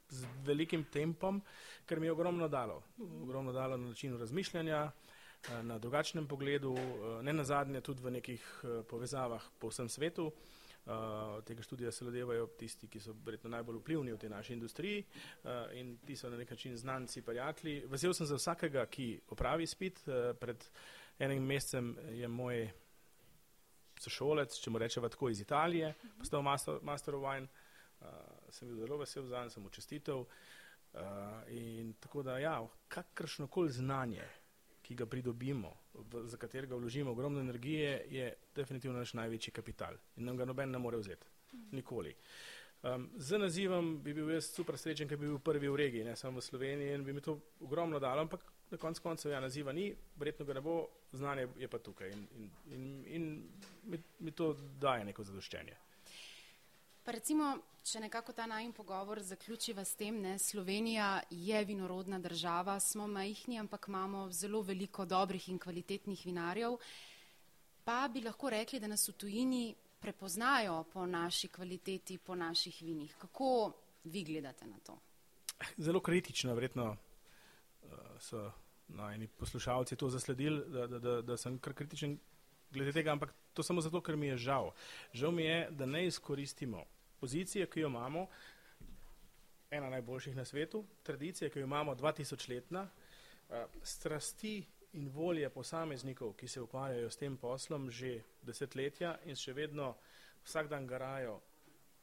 z 0.10 0.28
velikim 0.46 0.84
tempom, 0.92 1.42
ker 1.86 2.00
mi 2.00 2.08
je 2.08 2.12
ogromno 2.12 2.48
dalo. 2.48 2.84
Ogromno 3.22 3.52
dalo 3.52 3.78
na 3.78 3.88
načinu 3.88 4.18
razmišljanja, 4.18 4.92
eh, 5.50 5.64
na 5.64 5.78
drugačnem 5.78 6.28
pogledu, 6.28 6.76
eh, 6.78 7.24
ne 7.24 7.34
na 7.34 7.44
zadnje 7.44 7.82
tudi 7.82 8.04
v 8.04 8.12
nekih 8.12 8.64
eh, 8.64 8.84
povezavah 8.90 9.44
po 9.60 9.68
vsem 9.68 9.90
svetu. 9.90 10.32
Uh, 10.88 11.44
tega 11.44 11.62
študija 11.62 11.92
se 11.92 12.06
lodevajo 12.06 12.46
tisti, 12.48 12.88
ki 12.88 13.00
so 13.00 13.12
verjetno 13.26 13.50
najbolj 13.50 13.82
vplivni 13.82 14.14
v 14.14 14.18
tej 14.18 14.30
naši 14.30 14.54
industriji 14.54 15.02
uh, 15.04 15.50
in 15.76 15.98
ti 15.98 16.16
so 16.16 16.30
na 16.30 16.38
nek 16.38 16.50
način 16.50 16.78
znanci, 16.78 17.22
prijatelji. 17.22 17.82
Vesel 17.92 18.14
sem 18.14 18.26
za 18.26 18.36
vsakega, 18.36 18.86
ki 18.86 19.20
opravi 19.30 19.68
spit. 19.68 20.00
Uh, 20.08 20.32
pred 20.40 20.64
enim 21.20 21.44
mesecem 21.44 21.92
je 22.16 22.28
moj 22.28 22.70
sošolec, 24.00 24.56
če 24.62 24.72
mu 24.72 24.80
rečemo 24.80 25.10
tako, 25.10 25.30
iz 25.30 25.42
Italije, 25.42 25.94
postal 26.20 26.42
master, 26.42 26.80
master 26.82 27.16
of 27.16 27.24
wine. 27.24 27.48
Uh, 28.00 28.08
sem 28.52 28.68
bil 28.68 28.78
zelo 28.80 28.98
vesel 28.98 29.26
za 29.28 29.44
njega, 29.44 29.54
sem 29.54 29.64
mu 29.64 29.70
čestitev. 29.70 30.18
Uh, 30.18 31.02
in 31.52 31.94
tako 32.00 32.24
da, 32.24 32.38
ja, 32.40 32.68
kakršno 32.88 33.48
koli 33.48 33.72
znanje, 33.72 34.24
ki 34.82 34.96
ga 34.96 35.06
pridobimo, 35.06 35.74
v, 35.94 36.24
za 36.28 36.38
katerega 36.38 36.76
vložimo 36.76 37.12
ogromno 37.12 37.40
energije, 37.40 38.06
je 38.10 38.34
definitivno 38.56 38.98
naš 38.98 39.14
največji 39.14 39.52
kapital 39.54 39.98
in 40.16 40.26
nam 40.26 40.38
ga 40.38 40.46
noben 40.46 40.72
ne 40.72 40.80
more 40.80 40.98
vzeti. 40.98 41.28
Nikoli. 41.72 42.16
Um, 42.84 43.10
z 43.18 43.38
nazivom 43.38 43.98
bi 44.04 44.14
bil 44.14 44.30
jaz 44.32 44.52
super 44.54 44.78
srečen, 44.78 45.10
ker 45.10 45.18
bi 45.18 45.28
bil 45.28 45.40
prvi 45.44 45.70
v 45.70 45.76
regiji, 45.76 46.06
ne 46.06 46.16
samo 46.16 46.40
v 46.40 46.46
Sloveniji 46.46 46.94
in 46.96 47.04
bi 47.04 47.14
mi 47.14 47.22
to 47.22 47.40
ogromno 47.60 48.00
dalo, 48.00 48.22
ampak 48.22 48.46
na 48.72 48.78
koncu 48.78 49.02
koncev 49.02 49.32
ja, 49.32 49.40
naziva 49.42 49.74
ni, 49.74 49.90
verjetno 50.16 50.46
ga 50.46 50.54
ne 50.54 50.62
bo, 50.62 50.78
znanje 51.12 51.48
je 51.58 51.68
pa 51.68 51.80
tukaj 51.80 52.12
in, 52.12 52.28
in, 52.36 52.50
in, 52.72 53.06
in 53.08 53.28
mi, 53.84 54.00
mi 54.20 54.32
to 54.32 54.54
daje 54.80 55.06
neko 55.06 55.24
zadoščenje. 55.24 55.78
Pa 57.04 57.12
recimo, 57.16 57.58
če 57.88 58.02
nekako 58.04 58.34
ta 58.36 58.46
najmen 58.50 58.74
pogovor 58.76 59.22
zaključiva 59.24 59.86
s 59.86 59.96
tem, 59.96 60.20
ne, 60.22 60.36
Slovenija 60.40 61.22
je 61.32 61.64
vinorodna 61.66 62.20
država, 62.20 62.80
smo 62.84 63.08
majhni, 63.08 63.60
ampak 63.60 63.88
imamo 63.88 64.28
zelo 64.32 64.62
veliko 64.62 65.06
dobrih 65.06 65.50
in 65.50 65.60
kvalitetnih 65.60 66.26
vinarjev. 66.26 66.76
Pa 67.88 68.08
bi 68.12 68.22
lahko 68.26 68.50
rekli, 68.52 68.82
da 68.84 68.90
nas 68.92 69.08
v 69.08 69.16
tujini 69.16 69.62
prepoznajo 70.04 70.82
po 70.94 71.06
naši 71.06 71.48
kvaliteti, 71.48 72.18
po 72.18 72.36
naših 72.36 72.82
vinih. 72.84 73.16
Kako 73.22 73.72
vi 74.04 74.24
gledate 74.24 74.68
na 74.68 74.80
to? 74.84 74.98
Zelo 75.78 76.02
kritično, 76.04 76.56
verjetno 76.56 76.90
uh, 76.92 77.90
so 78.20 78.52
najni 78.88 79.28
poslušalci 79.28 79.96
to 79.96 80.10
zasledili, 80.10 80.66
da, 80.70 80.88
da, 80.88 81.00
da, 81.00 81.22
da 81.22 81.38
sem 81.38 81.60
kar 81.60 81.74
kritičen 81.74 82.20
glede 82.72 82.92
tega, 82.92 83.16
ampak 83.16 83.34
to 83.54 83.64
samo 83.64 83.82
zato, 83.82 84.02
ker 84.04 84.16
mi 84.20 84.28
je 84.28 84.38
žal. 84.50 84.72
Žal 85.14 85.32
mi 85.32 85.48
je, 85.48 85.68
da 85.72 85.86
ne 85.86 86.06
izkoristimo 86.08 86.84
pozicije, 87.20 87.68
ki 87.70 87.80
jo 87.80 87.88
imamo, 87.88 88.28
ena 89.72 89.90
najboljših 89.90 90.36
na 90.36 90.46
svetu, 90.46 90.86
tradicije, 91.04 91.50
ki 91.50 91.60
jo 91.60 91.64
imamo 91.64 91.96
2000 91.96 92.50
letna, 92.50 92.90
eh, 93.50 93.66
strasti 93.84 94.64
in 94.94 95.10
volje 95.10 95.50
posameznikov, 95.50 96.34
ki 96.34 96.48
se 96.48 96.62
ukvarjajo 96.62 97.10
s 97.10 97.18
tem 97.18 97.38
poslom 97.38 97.90
že 97.92 98.22
desetletja 98.42 99.18
in 99.26 99.36
še 99.36 99.54
vedno 99.54 99.96
vsak 100.44 100.70
dan 100.70 100.88
garajo 100.88 101.42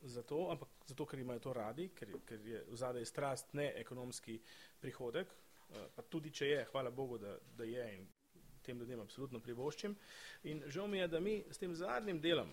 za 0.03 0.22
to, 0.22 0.50
ampak 0.50 0.68
zato, 0.87 1.07
ker 1.07 1.18
imajo 1.18 1.40
to 1.40 1.53
radi, 1.53 1.88
ker, 1.88 2.09
ker 2.27 2.40
je 2.46 2.64
v 2.68 2.77
zadej 2.77 3.05
strast 3.05 3.55
ne 3.55 3.72
ekonomski 3.77 4.40
prihodek, 4.81 5.29
eh, 5.29 5.88
pa 5.94 6.03
tudi 6.03 6.31
če 6.31 6.46
je, 6.46 6.66
hvala 6.72 6.90
Bogu, 6.90 7.18
da, 7.18 7.38
da 7.57 7.64
je 7.64 7.88
in 7.96 8.07
tem 8.64 8.79
ljudem 8.79 9.00
absolutno 9.00 9.40
privoščim. 9.40 9.96
In 10.50 10.62
žal 10.72 10.88
mi 10.88 10.98
je, 10.98 11.09
da 11.09 11.20
mi 11.20 11.35
s 11.50 11.61
tem 11.61 11.74
zadnjim 11.74 12.20
delom, 12.20 12.53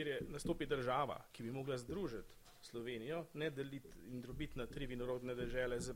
kjer 0.00 0.08
je 0.08 0.20
nastopi 0.28 0.66
država, 0.66 1.18
ki 1.32 1.42
bi 1.42 1.50
mogla 1.52 1.76
združiti 1.78 2.36
Slovenijo, 2.62 3.24
ne 3.34 3.50
deliti 3.50 3.88
in 4.08 4.20
drobiti 4.20 4.58
na 4.58 4.66
tri 4.66 4.86
vinorodne 4.86 5.34
dežele 5.34 5.80
z 5.80 5.94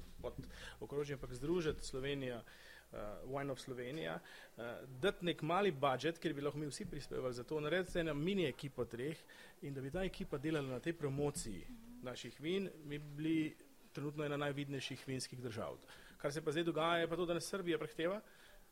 okrožjem, 0.80 1.16
ampak 1.16 1.32
združiti 1.32 1.84
Slovenijo, 1.84 2.36
uh, 2.36 2.98
Wine 3.32 3.52
of 3.52 3.60
Slovenija, 3.60 4.18
uh, 4.20 4.64
dati 5.00 5.24
nek 5.24 5.42
mali 5.42 5.72
budžet, 5.72 6.18
kjer 6.18 6.34
bi 6.34 6.44
lahko 6.44 6.58
mi 6.58 6.68
vsi 6.68 6.84
prispevali 6.84 7.34
za 7.34 7.44
to, 7.44 7.60
narediti 7.60 7.98
eno 7.98 8.14
mini 8.14 8.44
ekipo 8.48 8.84
treh 8.84 9.16
in 9.62 9.74
da 9.74 9.80
bi 9.80 9.90
ta 9.90 10.04
ekipa 10.04 10.38
delala 10.38 10.76
na 10.76 10.80
tej 10.80 10.92
promociji 10.92 11.64
naših 12.02 12.40
vin, 12.40 12.68
mi 12.84 12.98
bi 12.98 13.16
bili 13.16 13.56
trenutno 13.92 14.24
ena 14.24 14.36
najvidnejših 14.36 15.08
vinskih 15.08 15.40
držav. 15.40 15.78
Kar 16.18 16.32
se 16.32 16.44
pa 16.44 16.52
zdaj 16.52 16.64
dogaja, 16.64 17.00
je 17.00 17.08
pa 17.08 17.16
to, 17.16 17.26
da 17.26 17.40
nas 17.40 17.48
Srbija 17.48 17.78
prehteva, 17.78 18.20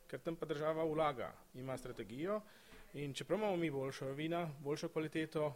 ker 0.08 0.20
tam 0.20 0.36
pa 0.36 0.46
država 0.46 0.84
vlaga, 0.84 1.32
ima 1.54 1.76
strategijo, 1.78 2.42
In 2.94 3.14
čeprav 3.14 3.38
imamo 3.38 3.56
mi 3.56 3.70
boljšo 3.70 4.12
vina, 4.12 4.50
boljšo 4.60 4.88
kvaliteto, 4.88 5.54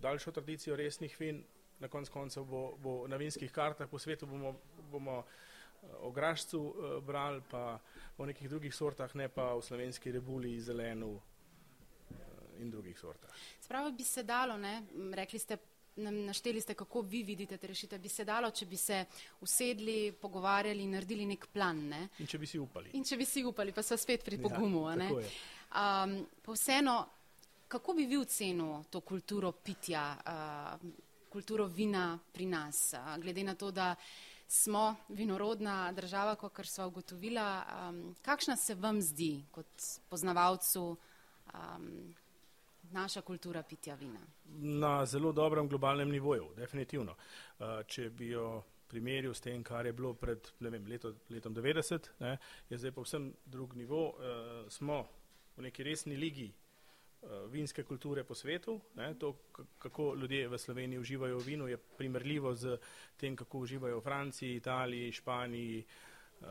daljšo 0.00 0.32
tradicijo 0.32 0.76
resnih 0.76 1.16
vin, 1.20 1.44
na 1.80 1.88
koncu 1.88 2.12
koncev 2.12 2.44
bo, 2.44 2.76
bo 2.76 3.06
na 3.08 3.16
vinskih 3.16 3.52
kartah 3.52 3.88
po 3.88 3.98
svetu 3.98 4.26
bomo, 4.26 4.54
bomo 4.90 5.18
eh, 5.18 5.86
o 6.00 6.10
grašcu 6.10 6.60
uh, 6.60 7.04
brali, 7.04 7.42
pa 7.50 7.78
o 8.18 8.26
nekih 8.26 8.48
drugih 8.48 8.74
sortah, 8.74 9.14
ne 9.14 9.28
pa 9.28 9.54
o 9.54 9.62
slovenski 9.62 10.12
rebuli, 10.12 10.60
zelenu 10.60 11.14
uh, 11.14 12.16
in 12.60 12.70
drugih 12.70 12.98
sortah. 12.98 13.30
Spravo 13.60 13.90
bi 13.90 14.04
se 14.04 14.22
dalo, 14.22 14.56
ne? 14.56 14.82
rekli 15.14 15.38
ste, 15.38 15.58
našteli 15.96 16.60
ste, 16.60 16.74
kako 16.74 17.00
vi 17.00 17.22
vidite 17.22 17.56
te 17.56 17.66
rešitve, 17.66 17.98
bi 17.98 18.08
se 18.08 18.24
dalo, 18.24 18.50
če 18.50 18.66
bi 18.66 18.76
se 18.76 19.04
usedli, 19.40 20.12
pogovarjali 20.12 20.82
in 20.82 20.90
naredili 20.90 21.26
nek 21.26 21.46
plan. 21.52 21.88
Ne? 21.88 22.08
In 22.18 22.26
če 22.26 22.38
bi 22.38 22.46
si 22.46 22.58
upali. 22.58 22.92
In 22.92 23.04
če 23.04 23.16
bi 23.16 23.24
si 23.24 23.44
upali, 23.44 23.72
pa 23.72 23.82
so 23.82 23.96
spet 23.96 24.24
pri 24.24 24.36
ja, 24.36 24.48
pogumu. 24.48 24.88
Um, 25.70 26.26
pa 26.42 26.52
vseeno, 26.52 27.06
kako 27.68 27.94
bi 27.94 28.06
vi 28.06 28.18
ocenil 28.18 28.84
to 28.90 29.00
kulturo 29.00 29.52
pitja, 29.52 30.16
uh, 30.26 30.90
kulturo 31.28 31.66
vina 31.66 32.18
pri 32.32 32.46
nas, 32.46 32.94
uh, 32.94 33.16
glede 33.22 33.44
na 33.44 33.54
to, 33.54 33.70
da 33.70 33.94
smo 34.48 34.94
vinorodna 35.08 35.92
država, 35.92 36.34
kot 36.34 36.66
smo 36.66 36.86
ugotovila, 36.86 37.64
um, 37.88 38.14
kakšna 38.22 38.56
se 38.56 38.74
vam 38.74 39.02
zdi 39.02 39.44
kot 39.50 39.82
poznavalcu 40.08 40.96
um, 41.54 42.14
naša 42.92 43.20
kultura 43.20 43.62
pitja 43.62 43.94
vina? 43.94 44.20
Na 44.58 45.06
zelo 45.06 45.32
dobrem 45.32 45.68
globalnem 45.68 46.10
nivoju, 46.10 46.48
definitivno. 46.56 47.12
Uh, 47.58 47.66
če 47.86 48.10
bi 48.10 48.30
jo 48.30 48.62
primerjal 48.88 49.34
s 49.34 49.40
tem, 49.40 49.62
kar 49.64 49.86
je 49.86 49.92
bilo 49.92 50.14
pred 50.14 50.48
vem, 50.60 50.86
leto, 50.86 51.12
letom 51.28 51.54
90, 51.54 52.10
ne, 52.20 52.36
je 52.70 52.78
zdaj 52.78 52.92
povsem 52.92 53.32
drug 53.44 53.74
nivo. 53.74 54.08
Uh, 54.08 54.70
smo 54.70 55.04
v 55.56 55.62
neki 55.62 55.82
resni 55.82 56.16
ligi 56.16 56.46
uh, 56.50 57.46
vinske 57.52 57.82
kulture 57.82 58.24
po 58.24 58.34
svetu. 58.34 58.80
Ne, 58.96 59.14
to, 59.18 59.32
kako 59.78 60.14
ljudje 60.14 60.48
v 60.48 60.58
Sloveniji 60.58 60.98
uživajo 60.98 61.38
v 61.38 61.46
vinu, 61.46 61.68
je 61.68 61.76
primerljivo 61.76 62.54
z 62.54 62.78
tem, 63.16 63.36
kako 63.36 63.58
uživajo 63.58 64.00
v 64.00 64.04
Franciji, 64.04 64.56
Italiji, 64.56 65.12
Španiji, 65.12 65.84
uh, 66.40 66.46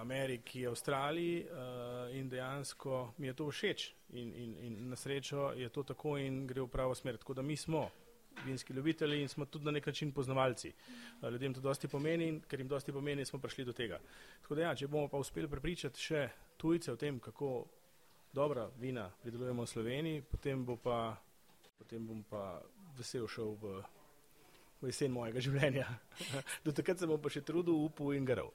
Ameriki, 0.00 0.66
Avstraliji 0.66 1.44
uh, 1.44 2.16
in 2.16 2.28
dejansko 2.28 3.14
mi 3.18 3.26
je 3.26 3.34
to 3.34 3.50
všeč 3.50 3.92
in, 4.10 4.34
in, 4.34 4.58
in 4.64 4.88
na 4.88 4.96
srečo 4.96 5.52
je 5.52 5.68
to 5.68 5.82
tako 5.82 6.16
in 6.18 6.46
gre 6.46 6.62
v 6.62 6.68
pravo 6.68 6.94
smer. 6.94 7.16
Tako 7.16 7.34
da 7.34 7.42
mi 7.42 7.56
smo 7.56 7.90
vinski 8.44 8.72
ljubitelji 8.72 9.22
in 9.22 9.28
smo 9.28 9.44
tudi 9.44 9.64
na 9.64 9.70
nek 9.70 9.86
način 9.86 10.12
poznavalci. 10.12 10.72
Ljudem 11.22 11.54
to 11.54 11.60
dosti 11.60 11.88
pomeni 11.88 12.28
in 12.28 12.40
ker 12.40 12.60
jim 12.60 12.68
dosti 12.68 12.92
pomeni, 12.92 13.24
smo 13.24 13.38
prišli 13.38 13.64
do 13.64 13.72
tega. 13.72 14.00
Tako 14.42 14.54
da 14.54 14.62
ja, 14.62 14.74
če 14.74 14.86
bomo 14.86 15.08
pa 15.08 15.18
uspeli 15.18 15.48
prepričati 15.48 16.00
še 16.00 16.28
tujce 16.56 16.92
o 16.92 16.96
tem, 16.96 17.20
kako 17.20 17.66
dobra 18.32 18.68
vina 18.78 19.08
pridelujemo 19.22 19.64
v 19.64 19.68
Sloveniji, 19.68 20.24
potem, 20.30 20.64
bo 20.64 20.76
pa, 20.76 21.16
potem 21.78 22.06
bom 22.06 22.22
pa 22.28 22.60
vesel 22.98 23.28
šel 23.28 23.54
v 23.60 23.78
v 24.78 24.92
jesen 24.92 25.14
mojega 25.14 25.42
življenja. 25.42 25.86
Do 26.64 26.74
takrat 26.74 27.00
se 27.00 27.08
bom 27.10 27.20
pa 27.20 27.32
še 27.32 27.42
trudil, 27.46 27.78
upal 27.88 28.14
in 28.16 28.26
garal. 28.28 28.52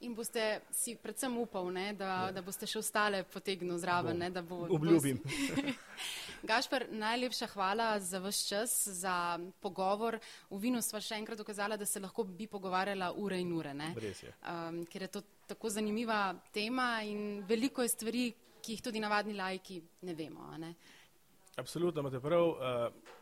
In 0.00 0.14
boste 0.16 0.62
si 0.72 0.94
predvsem 0.96 1.34
upal, 1.36 1.66
ne, 1.76 1.90
da, 1.92 2.06
ja. 2.08 2.28
da 2.32 2.40
boste 2.40 2.64
še 2.64 2.78
ostale 2.80 3.20
potegnil 3.28 3.76
zraven. 3.82 4.16
Ne, 4.16 4.30
da 4.32 4.40
bo, 4.40 4.62
Obljubim. 4.72 5.20
Gašper, 6.50 6.86
najlepša 6.88 7.50
hvala 7.52 7.90
za 8.00 8.16
vaš 8.24 8.38
čas, 8.48 8.76
za 8.96 9.36
pogovor. 9.60 10.16
V 10.48 10.62
vinu 10.62 10.80
sva 10.80 11.02
še 11.04 11.18
enkrat 11.20 11.42
dokazala, 11.42 11.76
da 11.76 11.84
se 11.84 12.00
lahko 12.00 12.24
bi 12.24 12.48
pogovarjala 12.48 13.12
ure 13.20 13.42
in 13.44 13.52
ure. 13.52 13.76
Je. 14.00 14.32
Um, 14.40 14.80
ker 14.88 15.04
je 15.04 15.10
to 15.18 15.22
tako 15.52 15.68
zanimiva 15.68 16.30
tema 16.54 17.02
in 17.04 17.44
veliko 17.44 17.84
je 17.84 17.92
stvari, 17.92 18.24
ki 18.62 18.76
jih 18.76 18.82
tudi 18.82 19.00
navadni 19.00 19.34
lajki 19.34 19.80
ne 20.02 20.14
vemo. 20.14 20.50
Ne? 20.58 20.74
Absolutno, 21.56 22.00
imate 22.00 22.20
prav. 22.20 22.48
Uh, 22.48 23.16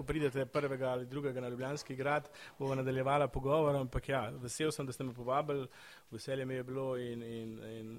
ko 0.00 0.04
pridete 0.06 0.46
prvega 0.46 0.90
ali 0.94 1.06
drugega 1.06 1.40
na 1.40 1.48
Ljubljanski 1.48 1.94
grad, 1.96 2.28
bomo 2.58 2.74
nadaljevala 2.74 3.28
pogovor, 3.28 3.76
ampak 3.76 4.08
ja, 4.08 4.22
vesel 4.30 4.72
sem, 4.72 4.86
da 4.86 4.92
ste 4.92 5.04
me 5.04 5.12
povabili, 5.14 5.66
veselje 6.10 6.44
mi 6.44 6.54
je 6.54 6.62
bilo 6.64 6.96
in, 6.96 7.22
in, 7.22 7.50
in 7.64 7.90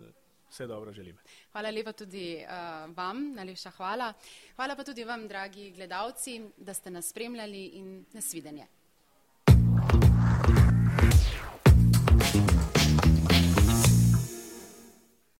vse 0.50 0.68
dobro 0.68 0.94
želim. 0.94 1.18
Hvala 1.52 1.70
lepa 1.70 1.94
tudi 1.94 2.40
uh, 2.42 2.96
vam, 2.98 3.34
najlepša 3.36 3.72
hvala. 3.78 4.14
Hvala 4.56 4.76
pa 4.76 4.84
tudi 4.84 5.04
vam, 5.04 5.28
dragi 5.28 5.72
gledalci, 5.72 6.42
da 6.58 6.74
ste 6.74 6.92
nas 6.92 7.10
spremljali 7.10 7.66
in 7.66 8.06
nasvidenje. 8.14 8.68